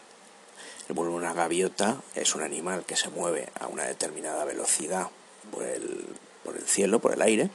El 0.88 0.96
vuelo 0.96 1.12
de 1.12 1.18
una 1.18 1.34
gaviota 1.34 2.02
es 2.14 2.36
un 2.36 2.44
animal 2.44 2.86
que 2.86 2.96
se 2.96 3.10
mueve 3.10 3.50
a 3.60 3.68
una 3.68 3.84
determinada 3.84 4.46
velocidad 4.46 5.10
por 5.52 5.64
el, 5.64 6.06
por 6.44 6.56
el 6.56 6.64
cielo, 6.64 7.00
por 7.00 7.14
el 7.14 7.22
aire, 7.24 7.50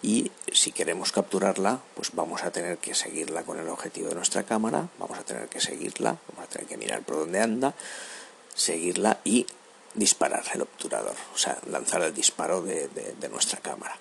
y 0.00 0.30
si 0.52 0.70
queremos 0.70 1.10
capturarla, 1.10 1.80
pues 1.94 2.10
vamos 2.12 2.44
a 2.44 2.52
tener 2.52 2.78
que 2.78 2.94
seguirla 2.94 3.42
con 3.42 3.58
el 3.58 3.68
objetivo 3.68 4.08
de 4.08 4.14
nuestra 4.14 4.44
cámara, 4.44 4.88
vamos 4.98 5.18
a 5.18 5.24
tener 5.24 5.48
que 5.48 5.60
seguirla, 5.60 6.16
vamos 6.28 6.44
a 6.44 6.52
tener 6.52 6.68
que 6.68 6.76
mirar 6.76 7.02
por 7.02 7.16
dónde 7.16 7.40
anda, 7.40 7.74
seguirla 8.54 9.18
y 9.24 9.46
disparar 9.94 10.44
el 10.54 10.62
obturador, 10.62 11.16
o 11.34 11.38
sea, 11.38 11.58
lanzar 11.68 12.02
el 12.02 12.14
disparo 12.14 12.62
de, 12.62 12.88
nuestra 13.30 13.58
cámara. 13.58 13.96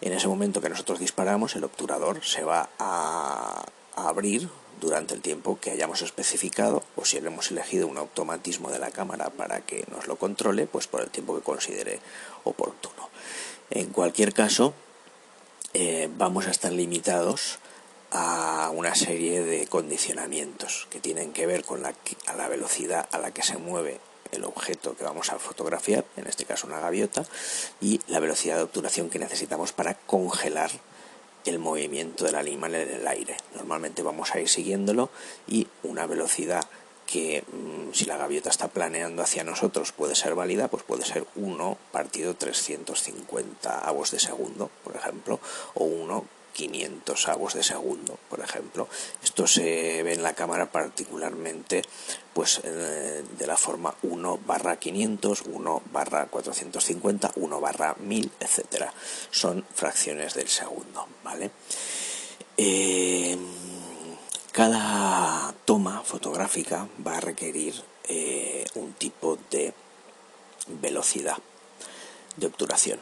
En 0.00 0.12
ese 0.12 0.28
momento 0.28 0.60
que 0.60 0.68
nosotros 0.68 1.00
disparamos, 1.00 1.56
el 1.56 1.64
obturador 1.64 2.24
se 2.24 2.44
va 2.44 2.68
a, 2.78 3.64
abrir 3.96 4.48
durante 4.80 5.14
el 5.14 5.20
tiempo 5.20 5.58
que 5.60 5.72
hayamos 5.72 6.02
especificado 6.02 6.84
o 6.94 7.04
si 7.04 7.16
hemos 7.16 7.50
elegido 7.50 7.88
un 7.88 7.98
automatismo 7.98 8.70
de 8.70 8.78
la 8.78 8.92
cámara 8.92 9.28
para 9.30 9.60
que 9.60 9.84
nos 9.90 10.06
lo 10.06 10.16
controle, 10.16 10.66
pues 10.66 10.86
por 10.86 11.00
el 11.00 11.10
tiempo 11.10 11.34
que 11.34 11.42
considere 11.42 11.98
oportuno. 12.44 13.10
En 13.70 13.90
cualquier 13.90 14.32
caso, 14.32 14.72
eh, 15.74 16.08
vamos 16.16 16.46
a 16.46 16.52
estar 16.52 16.72
limitados 16.72 17.58
a 18.12 18.70
una 18.72 18.94
serie 18.94 19.42
de 19.42 19.66
condicionamientos 19.66 20.86
que 20.90 21.00
tienen 21.00 21.32
que 21.32 21.46
ver 21.46 21.64
con 21.64 21.82
la, 21.82 21.92
a 22.26 22.36
la 22.36 22.48
velocidad 22.48 23.08
a 23.10 23.18
la 23.18 23.32
que 23.32 23.42
se 23.42 23.58
mueve 23.58 24.00
el 24.32 24.44
objeto 24.44 24.96
que 24.96 25.04
vamos 25.04 25.30
a 25.32 25.38
fotografiar, 25.38 26.04
en 26.16 26.26
este 26.26 26.44
caso 26.44 26.66
una 26.66 26.80
gaviota, 26.80 27.24
y 27.80 28.00
la 28.08 28.20
velocidad 28.20 28.56
de 28.56 28.62
obturación 28.62 29.10
que 29.10 29.18
necesitamos 29.18 29.72
para 29.72 29.94
congelar 29.94 30.70
el 31.44 31.58
movimiento 31.58 32.24
del 32.24 32.34
animal 32.34 32.74
en 32.74 32.90
el 32.90 33.06
aire. 33.06 33.36
Normalmente 33.54 34.02
vamos 34.02 34.34
a 34.34 34.40
ir 34.40 34.48
siguiéndolo 34.48 35.10
y 35.46 35.66
una 35.82 36.06
velocidad 36.06 36.64
que 37.06 37.42
mm, 37.42 37.94
si 37.94 38.04
la 38.04 38.18
gaviota 38.18 38.50
está 38.50 38.68
planeando 38.68 39.22
hacia 39.22 39.42
nosotros 39.42 39.92
puede 39.92 40.14
ser 40.14 40.34
válida, 40.34 40.68
pues 40.68 40.82
puede 40.82 41.06
ser 41.06 41.26
1 41.36 41.78
partido 41.90 42.34
350 42.34 43.80
avos 43.80 44.10
de 44.10 44.20
segundo, 44.20 44.70
por 44.84 44.94
ejemplo, 44.94 45.40
o 45.74 45.84
1 45.84 46.24
500 46.52 47.28
avos 47.28 47.54
de 47.54 47.62
segundo, 47.62 48.18
por 48.28 48.40
ejemplo. 48.40 48.88
Esto 49.22 49.46
se 49.46 50.02
ve 50.02 50.14
en 50.14 50.22
la 50.22 50.34
cámara 50.34 50.70
particularmente 50.70 51.82
pues 52.32 52.60
eh, 52.64 53.24
de 53.36 53.46
la 53.46 53.56
forma 53.56 53.94
1 54.02 54.40
barra 54.46 54.78
500, 54.78 55.42
1 55.46 55.82
barra 55.92 56.26
450, 56.26 57.32
1 57.36 57.60
barra 57.60 57.96
1000, 57.98 58.30
etcétera. 58.40 58.92
Son 59.30 59.64
fracciones 59.74 60.34
del 60.34 60.48
segundo, 60.48 61.06
¿vale? 61.24 61.50
Eh, 62.56 63.36
cada 64.52 65.54
toma 65.64 66.02
fotográfica 66.02 66.88
va 67.06 67.16
a 67.16 67.20
requerir 67.20 67.74
eh, 68.08 68.64
un 68.74 68.92
tipo 68.94 69.38
de 69.50 69.72
velocidad 70.66 71.36
de 72.36 72.46
obturación 72.46 72.98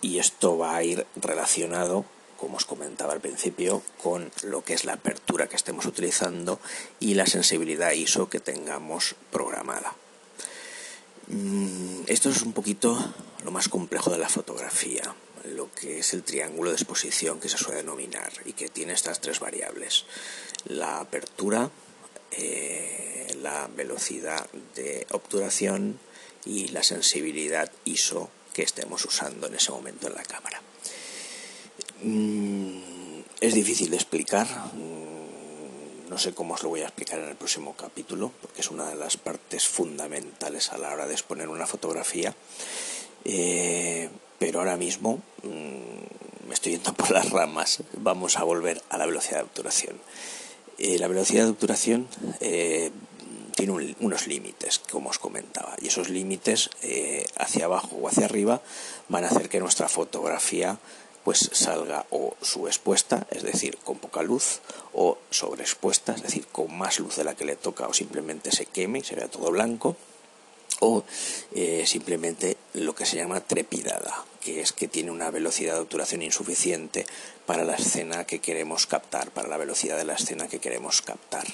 y 0.00 0.18
esto 0.18 0.58
va 0.58 0.76
a 0.76 0.82
ir 0.82 1.06
relacionado 1.16 2.04
como 2.42 2.58
os 2.58 2.66
comentaba 2.66 3.14
al 3.14 3.22
principio, 3.22 3.86
con 4.02 4.26
lo 4.42 4.64
que 4.66 4.74
es 4.74 4.82
la 4.82 4.94
apertura 4.94 5.46
que 5.46 5.54
estemos 5.54 5.86
utilizando 5.86 6.58
y 6.98 7.14
la 7.14 7.24
sensibilidad 7.24 7.92
ISO 7.92 8.28
que 8.28 8.40
tengamos 8.40 9.14
programada. 9.30 9.94
Mm, 11.28 12.02
esto 12.08 12.30
es 12.30 12.42
un 12.42 12.52
poquito 12.52 12.98
lo 13.44 13.52
más 13.52 13.68
complejo 13.68 14.10
de 14.10 14.18
la 14.18 14.28
fotografía, 14.28 15.14
lo 15.54 15.70
que 15.72 16.00
es 16.00 16.14
el 16.14 16.24
triángulo 16.24 16.70
de 16.70 16.76
exposición 16.82 17.38
que 17.38 17.48
se 17.48 17.58
suele 17.58 17.82
denominar 17.86 18.32
y 18.44 18.54
que 18.54 18.68
tiene 18.68 18.94
estas 18.94 19.20
tres 19.20 19.38
variables. 19.38 20.04
La 20.64 20.98
apertura, 20.98 21.70
eh, 22.32 23.36
la 23.40 23.68
velocidad 23.68 24.50
de 24.74 25.06
obturación 25.12 26.00
y 26.44 26.68
la 26.74 26.82
sensibilidad 26.82 27.70
ISO 27.84 28.30
que 28.52 28.64
estemos 28.64 29.04
usando 29.04 29.46
en 29.46 29.54
ese 29.54 29.70
momento 29.70 30.08
en 30.08 30.14
la 30.14 30.24
cámara. 30.24 30.60
Mm, 32.02 33.22
es 33.40 33.54
difícil 33.54 33.90
de 33.90 33.96
explicar. 33.96 34.46
Mm, 34.74 36.10
no 36.10 36.18
sé 36.18 36.34
cómo 36.34 36.54
os 36.54 36.62
lo 36.62 36.68
voy 36.68 36.80
a 36.80 36.86
explicar 36.86 37.18
en 37.20 37.28
el 37.28 37.36
próximo 37.36 37.74
capítulo, 37.74 38.32
porque 38.40 38.60
es 38.60 38.70
una 38.70 38.88
de 38.88 38.96
las 38.96 39.16
partes 39.16 39.66
fundamentales 39.66 40.72
a 40.72 40.78
la 40.78 40.92
hora 40.92 41.06
de 41.06 41.12
exponer 41.12 41.48
una 41.48 41.66
fotografía. 41.66 42.34
Eh, 43.24 44.10
pero 44.38 44.58
ahora 44.58 44.76
mismo 44.76 45.22
mm, 45.44 46.48
me 46.48 46.54
estoy 46.54 46.72
yendo 46.72 46.92
por 46.94 47.10
las 47.10 47.30
ramas. 47.30 47.82
Vamos 47.94 48.36
a 48.36 48.44
volver 48.44 48.82
a 48.90 48.98
la 48.98 49.06
velocidad 49.06 49.38
de 49.38 49.44
obturación. 49.44 49.96
Eh, 50.78 50.98
la 50.98 51.06
velocidad 51.06 51.44
de 51.44 51.50
obturación 51.50 52.08
eh, 52.40 52.90
tiene 53.54 53.94
unos 54.00 54.26
límites, 54.26 54.80
como 54.90 55.10
os 55.10 55.18
comentaba, 55.18 55.76
y 55.80 55.88
esos 55.88 56.08
límites 56.08 56.70
hacia 57.36 57.66
abajo 57.66 57.96
o 57.96 58.08
hacia 58.08 58.24
arriba 58.24 58.62
van 59.08 59.24
a 59.24 59.28
hacer 59.28 59.50
que 59.50 59.60
nuestra 59.60 59.88
fotografía 59.88 60.78
pues 61.24 61.50
salga 61.52 62.06
o 62.10 62.36
subexpuesta, 62.42 63.26
es 63.30 63.42
decir, 63.42 63.78
con 63.78 63.98
poca 63.98 64.22
luz, 64.22 64.60
o 64.92 65.18
sobreexpuesta, 65.30 66.14
es 66.14 66.22
decir, 66.22 66.46
con 66.48 66.76
más 66.76 66.98
luz 66.98 67.16
de 67.16 67.24
la 67.24 67.34
que 67.34 67.44
le 67.44 67.56
toca, 67.56 67.86
o 67.86 67.94
simplemente 67.94 68.50
se 68.50 68.66
queme 68.66 69.00
y 69.00 69.04
se 69.04 69.14
vea 69.14 69.28
todo 69.28 69.50
blanco, 69.50 69.96
o 70.80 71.04
eh, 71.54 71.84
simplemente 71.86 72.56
lo 72.74 72.94
que 72.94 73.06
se 73.06 73.16
llama 73.16 73.40
trepidada, 73.40 74.24
que 74.40 74.60
es 74.60 74.72
que 74.72 74.88
tiene 74.88 75.12
una 75.12 75.30
velocidad 75.30 75.74
de 75.74 75.80
obturación 75.80 76.22
insuficiente 76.22 77.06
para 77.46 77.64
la 77.64 77.76
escena 77.76 78.24
que 78.24 78.40
queremos 78.40 78.86
captar, 78.86 79.30
para 79.30 79.48
la 79.48 79.56
velocidad 79.56 79.96
de 79.96 80.04
la 80.04 80.14
escena 80.14 80.48
que 80.48 80.58
queremos 80.58 81.02
captar. 81.02 81.46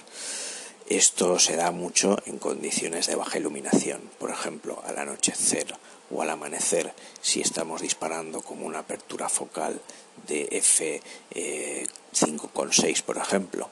Esto 0.89 1.39
se 1.39 1.57
da 1.57 1.71
mucho 1.71 2.17
en 2.25 2.39
condiciones 2.39 3.07
de 3.07 3.17
baja 3.17 3.37
iluminación, 3.37 4.01
por 4.19 4.31
ejemplo, 4.31 4.83
al 4.87 4.99
anochecer 4.99 5.67
o 6.11 6.23
al 6.23 6.31
amanecer 6.31 6.93
si 7.21 7.41
estamos 7.41 7.83
disparando 7.83 8.43
como 8.43 8.67
una 8.67 8.81
apertura 8.81 9.29
focal 9.29 9.81
de 10.27 10.49
f5,6 10.51 13.03
por 13.03 13.19
ejemplo 13.19 13.71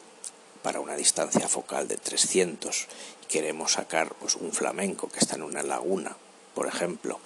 para 0.63 0.79
una 0.81 0.95
distancia 0.97 1.49
focal 1.49 1.89
de 1.89 1.97
300 1.97 2.87
queremos 3.29 3.73
sacar 3.73 4.15
pues, 4.15 4.37
un 4.37 4.53
flamenco 4.53 5.09
que 5.09 5.19
está 5.21 5.37
en 5.37 5.43
una 5.43 5.63
laguna 5.63 6.17
por 6.57 6.69
ejemplo, 6.69 7.21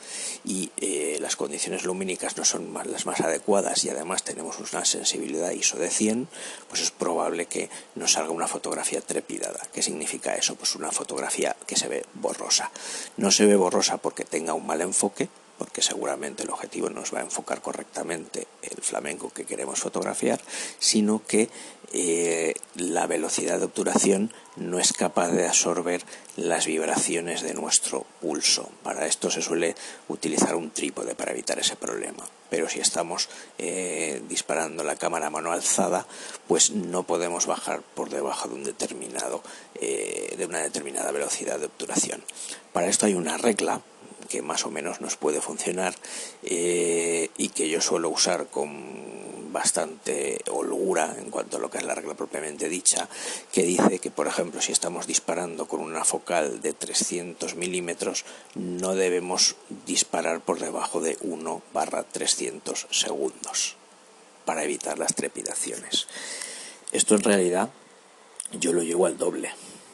y 0.44 0.72
eh, 0.78 1.18
las 1.20 1.36
condiciones 1.36 1.84
lumínicas 1.84 2.36
no 2.36 2.44
son 2.44 2.74
las 2.74 3.06
más 3.06 3.20
adecuadas 3.20 3.84
y 3.84 3.88
además 3.88 4.24
tenemos 4.24 4.58
una 4.58 4.84
sensibilidad 4.84 5.52
ISO 5.52 5.78
de 5.78 5.88
100, 5.88 6.26
pues 6.68 6.80
es 6.82 6.90
probable 6.90 7.46
que 7.46 7.70
nos 7.94 8.14
salga 8.14 8.32
una 8.32 8.48
fotografía 8.48 9.00
trepidada. 9.00 9.60
¿Qué 9.72 9.82
significa 9.82 10.34
eso? 10.34 10.56
Pues 10.56 10.74
una 10.74 10.90
fotografía 10.90 11.54
que 11.64 11.76
se 11.76 11.86
ve 11.86 12.04
borrosa. 12.14 12.72
No 13.16 13.30
se 13.30 13.46
ve 13.46 13.54
borrosa 13.54 13.98
porque 13.98 14.24
tenga 14.24 14.52
un 14.52 14.66
mal 14.66 14.80
enfoque, 14.80 15.28
porque 15.60 15.82
seguramente 15.82 16.42
el 16.42 16.48
objetivo 16.48 16.88
nos 16.88 17.12
va 17.12 17.18
a 17.18 17.24
enfocar 17.24 17.60
correctamente 17.60 18.46
el 18.62 18.82
flamenco 18.82 19.28
que 19.28 19.44
queremos 19.44 19.78
fotografiar, 19.78 20.40
sino 20.78 21.20
que 21.26 21.50
eh, 21.92 22.54
la 22.76 23.06
velocidad 23.06 23.58
de 23.58 23.66
obturación 23.66 24.32
no 24.56 24.78
es 24.78 24.94
capaz 24.94 25.28
de 25.28 25.46
absorber 25.46 26.02
las 26.36 26.64
vibraciones 26.64 27.42
de 27.42 27.52
nuestro 27.52 28.06
pulso. 28.22 28.70
Para 28.82 29.04
esto 29.04 29.30
se 29.30 29.42
suele 29.42 29.74
utilizar 30.08 30.56
un 30.56 30.70
trípode 30.70 31.14
para 31.14 31.32
evitar 31.32 31.58
ese 31.58 31.76
problema. 31.76 32.26
Pero 32.48 32.66
si 32.70 32.80
estamos 32.80 33.28
eh, 33.58 34.22
disparando 34.30 34.82
la 34.82 34.96
cámara 34.96 35.26
a 35.26 35.30
mano 35.30 35.52
alzada, 35.52 36.06
pues 36.48 36.70
no 36.70 37.02
podemos 37.02 37.44
bajar 37.44 37.82
por 37.82 38.08
debajo 38.08 38.48
de 38.48 38.54
un 38.54 38.64
determinado, 38.64 39.42
eh, 39.74 40.36
de 40.38 40.46
una 40.46 40.60
determinada 40.60 41.12
velocidad 41.12 41.60
de 41.60 41.66
obturación. 41.66 42.24
Para 42.72 42.88
esto 42.88 43.04
hay 43.04 43.12
una 43.12 43.36
regla 43.36 43.82
que 44.30 44.40
más 44.40 44.64
o 44.64 44.70
menos 44.70 45.00
nos 45.00 45.16
puede 45.16 45.42
funcionar 45.42 45.94
eh, 46.44 47.28
y 47.36 47.48
que 47.48 47.68
yo 47.68 47.80
suelo 47.80 48.08
usar 48.08 48.46
con 48.46 49.52
bastante 49.52 50.40
holgura 50.48 51.16
en 51.18 51.30
cuanto 51.30 51.56
a 51.56 51.60
lo 51.60 51.68
que 51.68 51.78
es 51.78 51.84
la 51.84 51.96
regla 51.96 52.14
propiamente 52.14 52.68
dicha, 52.68 53.08
que 53.52 53.64
dice 53.64 53.98
que, 53.98 54.12
por 54.12 54.28
ejemplo, 54.28 54.60
si 54.60 54.70
estamos 54.70 55.08
disparando 55.08 55.66
con 55.66 55.80
una 55.80 56.04
focal 56.04 56.62
de 56.62 56.72
300 56.72 57.56
milímetros, 57.56 58.24
no 58.54 58.94
debemos 58.94 59.56
disparar 59.86 60.40
por 60.40 60.60
debajo 60.60 61.00
de 61.00 61.18
1 61.22 61.62
barra 61.74 62.04
300 62.04 62.86
segundos 62.90 63.74
para 64.44 64.62
evitar 64.62 64.98
las 65.00 65.16
trepidaciones. 65.16 66.06
Esto 66.92 67.16
en 67.16 67.24
realidad 67.24 67.70
yo 68.52 68.72
lo 68.72 68.82
llevo 68.82 69.06
al 69.06 69.18
doble 69.18 69.50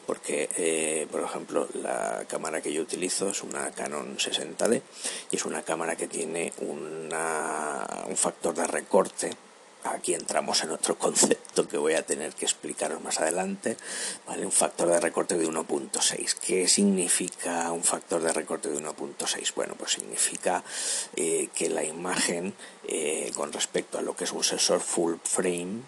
porque, 0.07 0.49
eh, 0.57 1.07
por 1.11 1.23
ejemplo, 1.23 1.69
la 1.75 2.25
cámara 2.29 2.61
que 2.61 2.73
yo 2.73 2.83
utilizo 2.83 3.29
es 3.29 3.43
una 3.43 3.71
Canon 3.73 4.17
60D 4.17 4.83
y 5.31 5.37
es 5.37 5.45
una 5.45 5.63
cámara 5.63 5.97
que 5.97 6.07
tiene 6.07 6.53
una, 6.59 8.05
un 8.07 8.17
factor 8.17 8.55
de 8.55 8.67
recorte. 8.67 9.31
Aquí 9.85 10.15
entramos 10.15 10.63
en 10.63 10.71
otro 10.71 10.97
concepto 10.99 11.67
que 11.69 11.77
voy 11.77 11.95
a 11.95 12.05
tener 12.05 12.35
que 12.35 12.45
explicaros 12.45 13.03
más 13.03 13.21
adelante, 13.21 13.77
¿vale? 14.27 14.45
Un 14.45 14.53
factor 14.53 14.89
de 14.89 15.01
recorte 15.01 15.37
de 15.37 15.47
1.6. 15.47 16.35
¿Qué 16.35 16.69
significa 16.69 17.71
un 17.73 17.83
factor 17.85 18.23
de 18.23 18.33
recorte 18.33 18.69
de 18.69 18.79
1.6? 18.79 19.55
Bueno, 19.55 19.75
pues 19.77 19.93
significa 19.93 20.63
eh, 21.17 21.49
que 21.55 21.69
la 21.69 21.85
imagen, 21.85 22.55
eh, 22.87 23.31
con 23.35 23.53
respecto 23.53 23.99
a 23.99 24.03
lo 24.03 24.15
que 24.15 24.25
es 24.25 24.33
un 24.33 24.45
sensor 24.45 24.81
full 24.81 25.17
frame, 25.23 25.83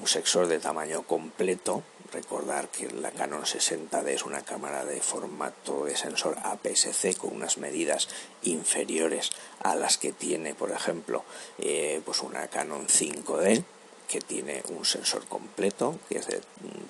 un 0.00 0.06
sensor 0.06 0.46
de 0.46 0.58
tamaño 0.58 1.02
completo, 1.02 1.82
Recordar 2.12 2.68
que 2.68 2.88
la 2.90 3.10
Canon 3.10 3.42
60D 3.42 4.08
es 4.08 4.24
una 4.24 4.42
cámara 4.42 4.84
de 4.84 5.00
formato 5.00 5.84
de 5.86 5.96
sensor 5.96 6.36
APS-C 6.42 7.14
con 7.14 7.34
unas 7.34 7.58
medidas 7.58 8.08
inferiores 8.44 9.30
a 9.62 9.74
las 9.74 9.98
que 9.98 10.12
tiene, 10.12 10.54
por 10.54 10.70
ejemplo, 10.70 11.24
eh, 11.58 12.00
pues 12.04 12.22
una 12.22 12.46
Canon 12.48 12.86
5D 12.86 13.64
que 14.08 14.20
tiene 14.20 14.62
un 14.68 14.84
sensor 14.84 15.26
completo, 15.26 15.98
que 16.08 16.18
es 16.18 16.28
de 16.28 16.40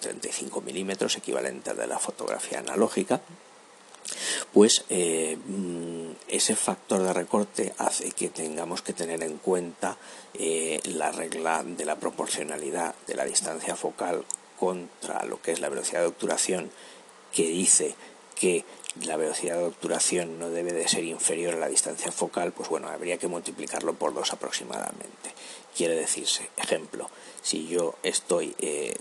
35 0.01 0.61
milímetros, 0.61 1.17
equivalente 1.17 1.71
a 1.71 1.75
de 1.75 1.87
la 1.87 1.99
fotografía 1.99 2.59
analógica, 2.59 3.23
pues 4.53 4.85
eh, 4.89 5.37
mm, 5.37 6.13
ese 6.29 6.57
factor 6.57 7.03
de 7.03 7.13
recorte 7.13 7.75
hace 7.79 8.11
que 8.13 8.29
tengamos 8.29 8.83
que 8.83 8.93
tener 8.93 9.23
en 9.23 9.39
cuenta 9.39 9.97
eh, 10.35 10.81
la 10.85 11.13
regla 11.13 11.63
de 11.65 11.85
la 11.85 11.97
proporcionalidad 11.97 12.95
de 13.07 13.15
la 13.15 13.25
distancia 13.25 13.77
focal 13.77 14.25
contra 14.59 15.25
lo 15.25 15.41
que 15.41 15.53
es 15.53 15.61
la 15.61 15.69
velocidad 15.69 16.01
de 16.01 16.07
obturación, 16.07 16.71
que 17.33 17.47
dice 17.47 17.95
que 18.35 18.65
la 19.05 19.17
velocidad 19.17 19.59
de 19.59 19.65
obturación 19.65 20.39
no 20.39 20.51
debe 20.51 20.73
de 20.73 20.89
ser 20.89 21.05
inferior 21.05 21.55
a 21.55 21.59
la 21.59 21.69
distancia 21.69 22.11
focal, 22.13 22.53
pues 22.53 22.69
bueno, 22.69 22.89
habría 22.89 23.19
que 23.19 23.29
multiplicarlo 23.29 23.95
por 23.95 24.15
dos 24.15 24.33
aproximadamente. 24.33 25.35
Quiere 25.77 25.95
decirse, 25.95 26.49
ejemplo, 26.57 27.11
si 27.43 27.67
yo 27.67 27.97
estoy 28.03 28.55
eh, 28.59 28.97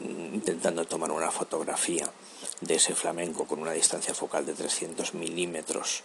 intentando 0.00 0.84
tomar 0.84 1.12
una 1.12 1.30
fotografía 1.30 2.10
de 2.60 2.74
ese 2.74 2.94
flamenco 2.94 3.46
con 3.46 3.60
una 3.60 3.72
distancia 3.72 4.14
focal 4.14 4.46
de 4.46 4.54
300 4.54 5.14
milímetros 5.14 6.02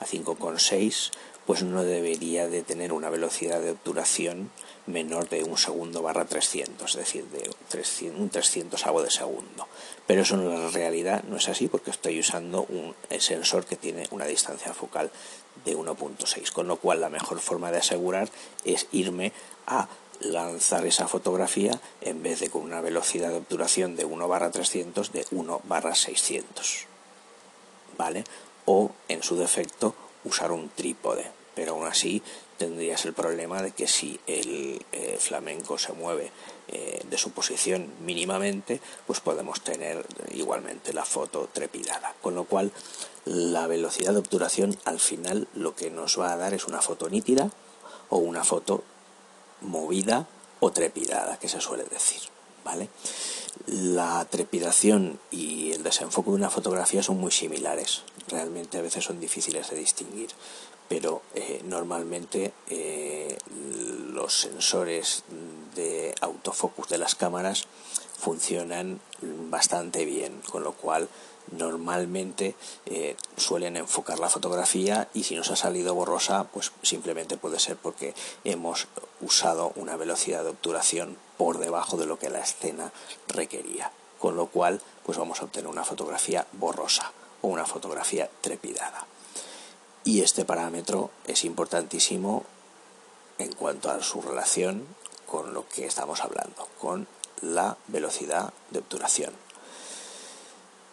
a 0.00 0.06
5,6, 0.06 1.10
pues 1.46 1.62
no 1.62 1.82
debería 1.84 2.48
de 2.48 2.62
tener 2.62 2.92
una 2.92 3.08
velocidad 3.08 3.60
de 3.60 3.70
obturación 3.70 4.50
menor 4.86 5.28
de 5.28 5.44
un 5.44 5.56
segundo 5.56 6.02
barra 6.02 6.24
300, 6.24 6.90
es 6.90 6.96
decir, 6.96 7.24
de 7.26 7.48
un 8.10 8.28
300 8.28 8.84
de 9.04 9.10
segundo. 9.10 9.68
Pero 10.06 10.22
eso 10.22 10.34
en 10.34 10.48
la 10.48 10.68
realidad 10.70 11.24
no 11.24 11.36
es 11.36 11.48
así 11.48 11.68
porque 11.68 11.90
estoy 11.90 12.20
usando 12.20 12.62
un 12.68 12.94
sensor 13.18 13.64
que 13.64 13.76
tiene 13.76 14.06
una 14.10 14.26
distancia 14.26 14.74
focal 14.74 15.10
de 15.64 15.76
1.6, 15.76 16.52
con 16.52 16.68
lo 16.68 16.76
cual 16.76 17.00
la 17.00 17.08
mejor 17.08 17.40
forma 17.40 17.70
de 17.70 17.78
asegurar 17.78 18.28
es 18.64 18.86
irme 18.92 19.32
a 19.66 19.88
lanzar 20.20 20.86
esa 20.86 21.08
fotografía 21.08 21.80
en 22.00 22.22
vez 22.22 22.40
de 22.40 22.50
con 22.50 22.62
una 22.62 22.80
velocidad 22.80 23.30
de 23.30 23.36
obturación 23.36 23.96
de 23.96 24.04
1 24.04 24.28
barra 24.28 24.50
300 24.50 25.12
de 25.12 25.26
1 25.30 25.60
barra 25.64 25.94
600. 25.94 26.86
¿Vale? 27.96 28.24
O 28.64 28.90
en 29.08 29.22
su 29.22 29.36
defecto 29.36 29.94
usar 30.24 30.52
un 30.52 30.68
trípode 30.70 31.36
pero 31.56 31.72
aún 31.72 31.86
así 31.86 32.22
tendrías 32.58 33.06
el 33.06 33.14
problema 33.14 33.62
de 33.62 33.72
que 33.72 33.88
si 33.88 34.20
el 34.26 34.84
eh, 34.92 35.16
flamenco 35.18 35.78
se 35.78 35.94
mueve 35.94 36.30
eh, 36.68 37.02
de 37.08 37.18
su 37.18 37.30
posición 37.30 37.90
mínimamente, 38.00 38.80
pues 39.06 39.20
podemos 39.20 39.62
tener 39.62 40.04
igualmente 40.34 40.92
la 40.92 41.06
foto 41.06 41.48
trepidada. 41.50 42.14
Con 42.20 42.34
lo 42.34 42.44
cual, 42.44 42.72
la 43.24 43.66
velocidad 43.66 44.12
de 44.12 44.18
obturación 44.18 44.76
al 44.84 45.00
final 45.00 45.48
lo 45.54 45.74
que 45.74 45.90
nos 45.90 46.20
va 46.20 46.32
a 46.32 46.36
dar 46.36 46.52
es 46.52 46.66
una 46.66 46.82
foto 46.82 47.08
nítida 47.08 47.50
o 48.10 48.18
una 48.18 48.44
foto 48.44 48.84
movida 49.60 50.26
o 50.60 50.70
trepidada, 50.70 51.38
que 51.38 51.48
se 51.48 51.60
suele 51.60 51.84
decir. 51.84 52.20
¿Vale? 52.64 52.88
La 53.66 54.24
trepidación 54.28 55.20
y 55.30 55.70
el 55.70 55.84
desenfoque 55.84 56.30
de 56.30 56.36
una 56.36 56.50
fotografía 56.50 57.02
son 57.02 57.18
muy 57.18 57.30
similares. 57.30 58.02
Realmente 58.28 58.78
a 58.78 58.82
veces 58.82 59.04
son 59.04 59.20
difíciles 59.20 59.70
de 59.70 59.76
distinguir 59.76 60.30
pero 60.88 61.22
eh, 61.34 61.62
normalmente 61.64 62.52
eh, 62.68 63.36
los 64.12 64.40
sensores 64.40 65.24
de 65.74 66.14
autofocus 66.20 66.88
de 66.88 66.98
las 66.98 67.14
cámaras 67.14 67.66
funcionan 68.18 69.00
bastante 69.50 70.04
bien, 70.04 70.40
con 70.50 70.62
lo 70.62 70.72
cual 70.72 71.08
normalmente 71.52 72.54
eh, 72.86 73.16
suelen 73.36 73.76
enfocar 73.76 74.18
la 74.18 74.28
fotografía 74.28 75.08
y 75.14 75.24
si 75.24 75.34
nos 75.34 75.50
ha 75.50 75.56
salido 75.56 75.94
borrosa, 75.94 76.44
pues 76.44 76.72
simplemente 76.82 77.36
puede 77.36 77.58
ser 77.58 77.76
porque 77.76 78.14
hemos 78.44 78.88
usado 79.20 79.72
una 79.76 79.96
velocidad 79.96 80.42
de 80.42 80.50
obturación 80.50 81.16
por 81.36 81.58
debajo 81.58 81.96
de 81.96 82.06
lo 82.06 82.18
que 82.18 82.30
la 82.30 82.40
escena 82.40 82.92
requería, 83.28 83.90
con 84.18 84.36
lo 84.36 84.46
cual 84.46 84.80
pues 85.04 85.18
vamos 85.18 85.40
a 85.40 85.44
obtener 85.44 85.68
una 85.68 85.84
fotografía 85.84 86.46
borrosa 86.52 87.12
o 87.42 87.48
una 87.48 87.66
fotografía 87.66 88.30
trepidada. 88.40 89.06
Y 90.04 90.22
este 90.22 90.44
parámetro 90.44 91.10
es 91.26 91.44
importantísimo 91.44 92.44
en 93.38 93.52
cuanto 93.52 93.90
a 93.90 94.02
su 94.02 94.22
relación 94.22 94.86
con 95.26 95.52
lo 95.52 95.68
que 95.68 95.86
estamos 95.86 96.22
hablando, 96.22 96.68
con 96.80 97.06
la 97.42 97.76
velocidad 97.88 98.52
de 98.70 98.78
obturación. 98.78 99.45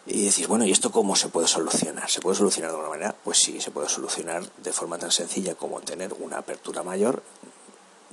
Y 0.06 0.24
decir, 0.24 0.48
bueno, 0.48 0.66
¿y 0.66 0.70
esto 0.70 0.90
cómo 0.90 1.16
se 1.16 1.28
puede 1.28 1.48
solucionar? 1.48 2.10
¿Se 2.10 2.20
puede 2.20 2.36
solucionar 2.36 2.70
de 2.70 2.76
alguna 2.76 2.90
manera? 2.90 3.14
Pues 3.24 3.38
sí, 3.38 3.60
se 3.60 3.70
puede 3.70 3.88
solucionar 3.88 4.44
de 4.58 4.72
forma 4.72 4.98
tan 4.98 5.10
sencilla 5.10 5.54
como 5.54 5.80
tener 5.80 6.14
una 6.18 6.38
apertura 6.38 6.82
mayor 6.82 7.22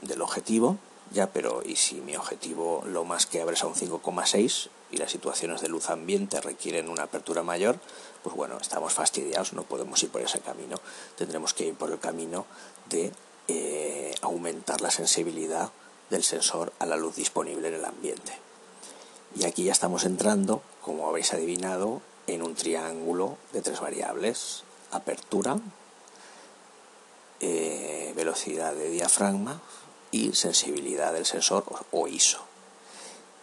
del 0.02 0.22
objetivo, 0.22 0.78
ya, 1.12 1.28
pero 1.28 1.62
¿y 1.66 1.76
si 1.76 1.96
mi 1.96 2.16
objetivo 2.16 2.84
lo 2.88 3.04
más 3.04 3.26
que 3.26 3.42
abre 3.42 3.56
es 3.56 3.64
a 3.64 3.68
un 3.68 3.76
5,6 3.76 4.70
y 4.92 4.98
las 4.98 5.12
situaciones 5.12 5.60
de 5.60 5.68
luz 5.68 5.90
ambiente 5.90 6.40
requieren 6.40 6.88
una 6.88 7.04
apertura 7.04 7.44
mayor? 7.44 7.78
pues 8.24 8.36
bueno, 8.36 8.58
estamos 8.60 8.94
fastidiados, 8.94 9.54
no 9.54 9.64
podemos 9.64 10.02
ir 10.04 10.10
por 10.10 10.22
ese 10.22 10.40
camino, 10.40 10.78
tendremos 11.18 11.54
que 11.54 11.68
ir 11.68 11.76
por 11.76 11.92
el 11.92 12.00
camino 12.00 12.46
de 12.90 13.12
eh, 13.48 14.14
aumentar 14.22 14.82
la 14.82 14.92
sensibilidad 14.92 15.72
del 16.10 16.24
sensor 16.24 16.74
a 16.80 16.86
la 16.86 16.98
luz 16.98 17.16
disponible 17.16 17.70
en 17.70 17.76
el 17.76 17.86
ambiente. 17.86 18.38
Y 19.36 19.46
aquí 19.46 19.64
ya 19.64 19.72
estamos 19.72 20.04
entrando, 20.04 20.62
como 20.82 21.08
habéis 21.08 21.34
adivinado, 21.34 22.02
en 22.28 22.44
un 22.44 22.56
triángulo 22.56 23.38
de 23.52 23.62
tres 23.62 23.80
variables, 23.80 24.64
apertura, 24.92 25.60
eh, 27.40 28.14
velocidad 28.16 28.74
de 28.74 28.90
diafragma 28.90 29.62
y 30.12 30.34
sensibilidad 30.34 31.14
del 31.14 31.26
sensor 31.26 31.66
o 31.92 32.08
ISO. 32.08 32.44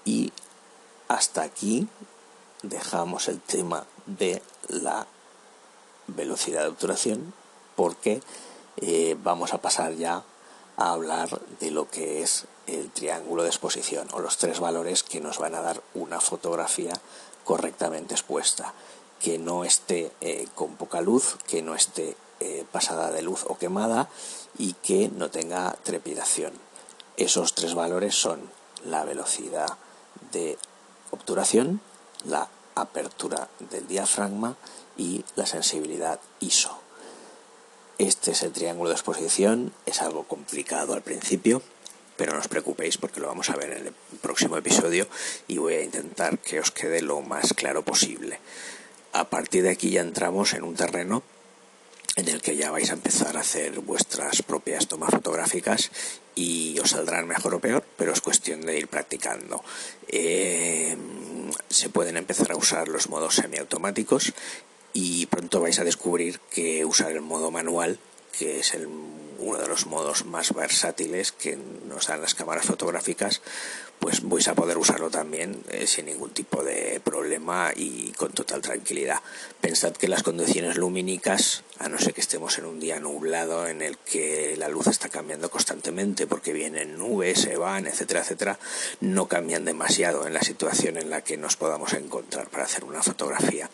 Y 0.05 0.33
hasta 1.09 1.43
aquí 1.43 1.89
dejamos 2.63 3.29
el 3.29 3.41
tema 3.41 3.87
de 4.07 4.43
la 4.69 5.07
velocidad 6.07 6.63
de 6.63 6.69
obturación 6.69 7.35
porque 7.77 8.23
eh, 8.77 9.17
vamos 9.23 9.53
a 9.53 9.61
pasar 9.61 9.95
ya 9.95 10.23
a 10.77 10.93
hablar 10.93 11.41
de 11.61 11.71
lo 11.71 11.91
que 11.91 12.23
es 12.23 12.47
el 12.67 12.91
triángulo 12.91 13.43
de 13.43 13.49
exposición 13.49 14.09
o 14.13 14.21
los 14.21 14.39
tres 14.39 14.61
valores 14.61 15.03
que 15.03 15.21
nos 15.21 15.39
van 15.39 15.55
a 15.55 15.61
dar 15.61 15.83
una 15.95 16.21
fotografía 16.21 16.93
correctamente 17.49 18.13
expuesta 18.13 18.75
que 19.21 19.39
no 19.39 19.65
esté 19.65 20.13
eh, 20.21 20.47
con 20.55 20.77
poca 20.77 21.01
luz, 21.01 21.39
que 21.47 21.63
no 21.63 21.75
esté 21.75 22.15
eh, 22.41 22.67
pasada 22.71 23.11
de 23.11 23.23
luz 23.23 23.47
o 23.49 23.57
quemada 23.57 24.11
y 24.59 24.75
que 24.75 25.09
no 25.09 25.31
tenga 25.31 25.75
trepidación. 25.83 26.53
Esos 27.17 27.55
tres 27.55 27.73
valores 27.73 28.15
son 28.15 28.51
la 28.85 29.03
velocidad 29.07 29.79
de 30.31 30.59
obturación, 31.11 31.81
la 32.27 32.49
apertura 32.75 33.49
del 33.71 33.89
diafragma 33.89 34.57
y 34.99 35.25
la 35.35 35.47
sensibilidad 35.47 36.21
ISO. 36.41 36.77
Este 37.97 38.33
es 38.33 38.43
el 38.43 38.53
triángulo 38.53 38.91
de 38.91 38.97
exposición, 38.97 39.73
es 39.87 40.03
algo 40.03 40.25
complicado 40.25 40.93
al 40.93 41.01
principio, 41.01 41.63
pero 42.19 42.35
no 42.35 42.41
os 42.41 42.49
preocupéis 42.51 42.99
porque 42.99 43.21
lo 43.21 43.29
vamos 43.29 43.49
a 43.49 43.57
ver 43.57 43.71
en 43.71 43.87
el 43.87 43.95
próximo 44.21 44.59
episodio 44.59 45.07
y 45.47 45.57
voy 45.57 45.75
a 45.75 45.83
intentar 45.83 46.39
que 46.39 46.61
os 46.61 46.71
quede 46.71 47.01
lo 47.01 47.23
más 47.23 47.55
claro 47.55 47.83
posible. 47.83 48.41
A 49.15 49.31
partir 49.31 49.63
de 49.63 49.71
aquí 49.71 49.91
ya 49.91 50.03
entramos 50.03 50.53
en 50.53 50.65
un 50.65 50.75
terreno 50.75 51.23
en 52.17 52.29
el 52.29 52.43
que 52.43 52.57
ya 52.57 52.73
vais 52.73 52.91
a 52.91 52.95
empezar 52.95 53.37
a 53.37 53.41
hacer 53.41 53.79
vuestras 53.79 54.43
propias 54.43 54.89
tomas 54.89 55.11
fotográficas 55.11 55.93
y 56.35 56.77
os 56.81 56.91
saldrán 56.91 57.29
mejor 57.29 57.55
o 57.55 57.61
peor, 57.61 57.85
pero 57.97 58.13
es 58.13 58.21
cuestión 58.21 58.61
de 58.63 58.77
ir 58.77 58.89
practicando. 58.89 59.63
Eh, 60.09 60.97
se 61.71 61.89
pueden 61.89 62.17
empezar 62.17 62.51
a 62.51 62.57
usar 62.57 62.89
los 62.89 63.09
modos 63.09 63.37
semiautomáticos 63.37 64.33
y 64.93 65.27
pronto 65.27 65.61
vais 65.61 65.79
a 65.79 65.85
descubrir 65.85 66.41
que 66.51 66.85
usar 66.85 67.13
el 67.13 67.21
modo 67.21 67.53
manual, 67.53 68.01
que 68.37 68.59
es 68.59 68.75
el 68.75 68.89
uno 69.39 69.59
de 69.59 69.69
los 69.69 69.87
modos 69.87 70.27
más 70.27 70.53
versátiles 70.53 71.33
que 71.33 71.57
nos 71.87 72.07
dan 72.07 72.21
las 72.21 72.35
cámaras 72.35 72.67
fotográficas, 72.67 73.41
pues 73.99 74.23
vais 74.23 74.47
a 74.47 74.55
poder 74.55 74.79
usarlo 74.79 75.11
también 75.11 75.63
eh, 75.71 75.87
sin 75.87 76.07
ningún 76.07 76.31
tipo 76.31 76.63
de 76.63 77.01
problema 77.03 77.73
y 77.75 78.13
con 78.13 78.33
total 78.33 78.61
tranquilidad. 78.61 79.21
Pensad 79.61 79.93
que 79.93 80.09
las 80.09 80.23
condiciones 80.23 80.77
lumínicas, 80.77 81.65
a 81.79 81.89
no 81.89 81.99
ser 81.99 82.15
que 82.15 82.21
estemos 82.21 82.59
en 82.59 82.67
un 82.67 82.79
día 82.81 83.01
nublado 83.01 83.67
en 83.67 83.83
el 83.83 83.99
que 83.99 84.57
la 84.57 84.69
luz 84.69 84.87
está 84.87 85.09
cambiando 85.09 85.51
constantemente 85.51 86.27
porque 86.27 86.53
vienen 86.53 86.99
nubes, 86.99 87.41
se 87.41 87.57
van, 87.57 87.87
etcétera, 87.87 88.21
etcétera, 88.21 88.59
no 89.01 89.27
cambian 89.27 89.65
demasiado 89.65 90.27
en 90.27 90.35
la 90.35 90.43
situación 90.43 90.97
en 90.97 91.11
la 91.11 91.23
que 91.23 91.37
nos 91.37 91.57
podamos 91.57 91.93
encontrar 91.95 92.49
para 92.49 92.65
hacer 92.65 92.85
una 92.85 93.03
fotografía. 93.03 93.69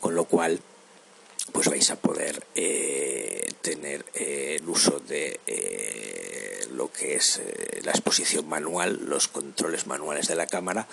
Con 0.00 0.14
lo 0.14 0.24
cual, 0.24 0.60
pues 1.52 1.68
vais 1.68 1.90
a 1.90 1.96
poder 1.96 2.44
eh, 2.54 3.49
tener 3.62 4.04
eh, 4.14 4.58
el 4.60 4.68
uso 4.68 5.00
de 5.00 5.40
eh, 5.46 6.66
lo 6.72 6.90
que 6.90 7.16
es 7.16 7.40
la 7.82 7.90
exposición 7.90 8.48
manual, 8.48 9.00
los 9.06 9.28
controles 9.28 9.86
manuales 9.86 10.28
de 10.28 10.34
la 10.34 10.46
cámara, 10.46 10.86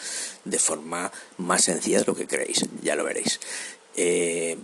de 0.44 0.60
forma 0.60 1.12
más 1.38 1.64
sencilla 1.66 2.00
de 2.00 2.06
lo 2.06 2.16
que 2.16 2.28
queréis, 2.28 2.66
ya 2.82 2.96
lo 2.96 3.04
veréis. 3.04 3.40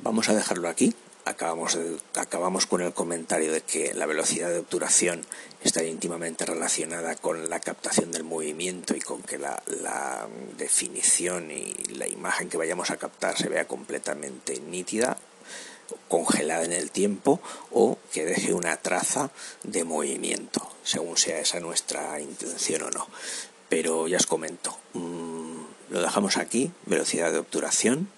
vamos 0.01 0.29
a 0.29 0.35
dejarlo 0.35 0.69
aquí. 0.69 0.93
Acabamos, 1.25 1.79
acabamos 2.15 2.65
con 2.65 2.81
el 2.81 2.93
comentario 2.93 3.53
de 3.53 3.61
que 3.61 3.93
la 3.93 4.05
velocidad 4.05 4.49
de 4.49 4.59
obturación 4.59 5.21
está 5.63 5.81
íntimamente 5.81 6.45
relacionada 6.45 7.15
con 7.15 7.49
la 7.49 7.61
captación 7.61 8.11
del 8.11 8.25
movimiento 8.25 8.93
y 8.93 8.99
con 8.99 9.21
que 9.21 9.37
la 9.37 10.27
definición 10.57 11.49
y 11.49 11.73
la 11.95 12.07
imagen 12.07 12.49
que 12.49 12.57
vayamos 12.57 12.91
a 12.91 12.97
captar 12.97 13.37
se 13.37 13.47
vea 13.47 13.65
completamente 13.65 14.59
nítida 14.59 15.17
congelada 16.07 16.63
en 16.63 16.73
el 16.73 16.91
tiempo 16.91 17.41
o 17.71 17.97
que 18.11 18.25
deje 18.25 18.53
una 18.53 18.77
traza 18.77 19.31
de 19.63 19.83
movimiento, 19.83 20.67
según 20.83 21.17
sea 21.17 21.39
esa 21.39 21.59
nuestra 21.59 22.19
intención 22.19 22.83
o 22.83 22.89
no. 22.91 23.07
Pero 23.69 24.07
ya 24.07 24.17
os 24.17 24.27
comento, 24.27 24.77
mm, 24.93 25.53
lo 25.89 26.01
dejamos 26.01 26.37
aquí, 26.37 26.71
velocidad 26.85 27.31
de 27.31 27.39
obturación 27.39 28.09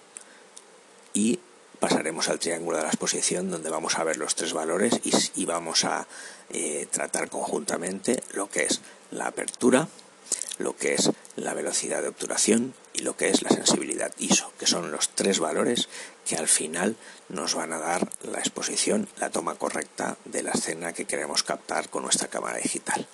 y 1.12 1.38
pasaremos 1.78 2.28
al 2.28 2.38
triángulo 2.38 2.78
de 2.78 2.84
la 2.84 2.88
exposición 2.88 3.50
donde 3.50 3.70
vamos 3.70 3.98
a 3.98 4.04
ver 4.04 4.16
los 4.16 4.34
tres 4.34 4.52
valores 4.52 5.00
y, 5.34 5.44
vamos 5.44 5.84
a 5.84 6.06
eh, 6.50 6.86
tratar 6.90 7.28
conjuntamente 7.30 8.22
lo 8.32 8.48
que 8.48 8.64
es 8.64 8.80
la 9.10 9.28
apertura, 9.28 9.88
lo 10.58 10.76
que 10.76 10.94
es 10.94 11.10
la 11.36 11.54
velocidad 11.54 12.02
de 12.02 12.08
obturación 12.08 12.74
y 12.94 13.02
lo 13.02 13.16
que 13.16 13.28
es 13.28 13.42
la 13.42 13.50
sensibilidad 13.50 14.12
ISO, 14.18 14.52
que 14.58 14.66
son 14.66 14.90
los 14.90 15.10
tres 15.10 15.38
valores 15.38 15.88
que 16.26 16.36
al 16.36 16.48
final 16.48 16.96
nos 17.28 17.54
van 17.54 17.72
a 17.72 17.78
dar 17.78 18.08
la 18.22 18.38
exposición, 18.38 19.08
la 19.18 19.30
toma 19.30 19.56
correcta 19.56 20.16
de 20.24 20.42
la 20.42 20.52
escena 20.52 20.92
que 20.92 21.06
queremos 21.06 21.42
captar 21.42 21.88
con 21.88 22.02
nuestra 22.02 22.28
cámara 22.28 22.58
digital. 22.58 23.06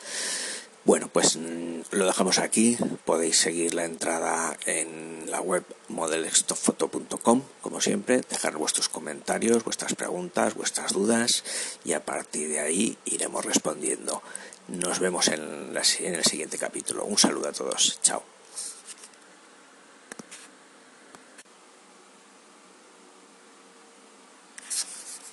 Bueno, 0.85 1.09
pues 1.09 1.37
mm, 1.37 1.83
lo 1.93 2.07
dejamos 2.07 2.39
aquí. 2.39 2.77
Podéis 3.05 3.39
seguir 3.39 3.75
la 3.75 3.85
entrada 3.85 4.57
en 4.67 5.31
la 5.31 5.41
web 5.41 5.65
modelstockfoto.com, 5.89 7.43
como 7.61 7.81
siempre, 7.81 8.21
dejar 8.29 8.57
vuestros 8.57 8.89
comentarios, 8.89 9.65
vuestras 9.65 9.95
preguntas, 9.95 10.55
vuestras 10.55 10.93
dudas 10.93 11.45
y 11.85 11.93
a 11.93 12.05
partir 12.05 12.49
de 12.49 12.61
ahí 12.61 12.99
iremos 13.05 13.45
respondiendo. 13.45 14.23
Nos 14.69 14.99
vemos 14.99 15.29
en, 15.29 15.73
en 15.73 16.15
el 16.15 16.25
siguiente 16.25 16.59
capítulo. 16.59 17.05
Un 17.05 17.19
saludo 17.19 17.49
a 17.49 17.53
todos. 17.53 18.01
Chao. 18.03 18.32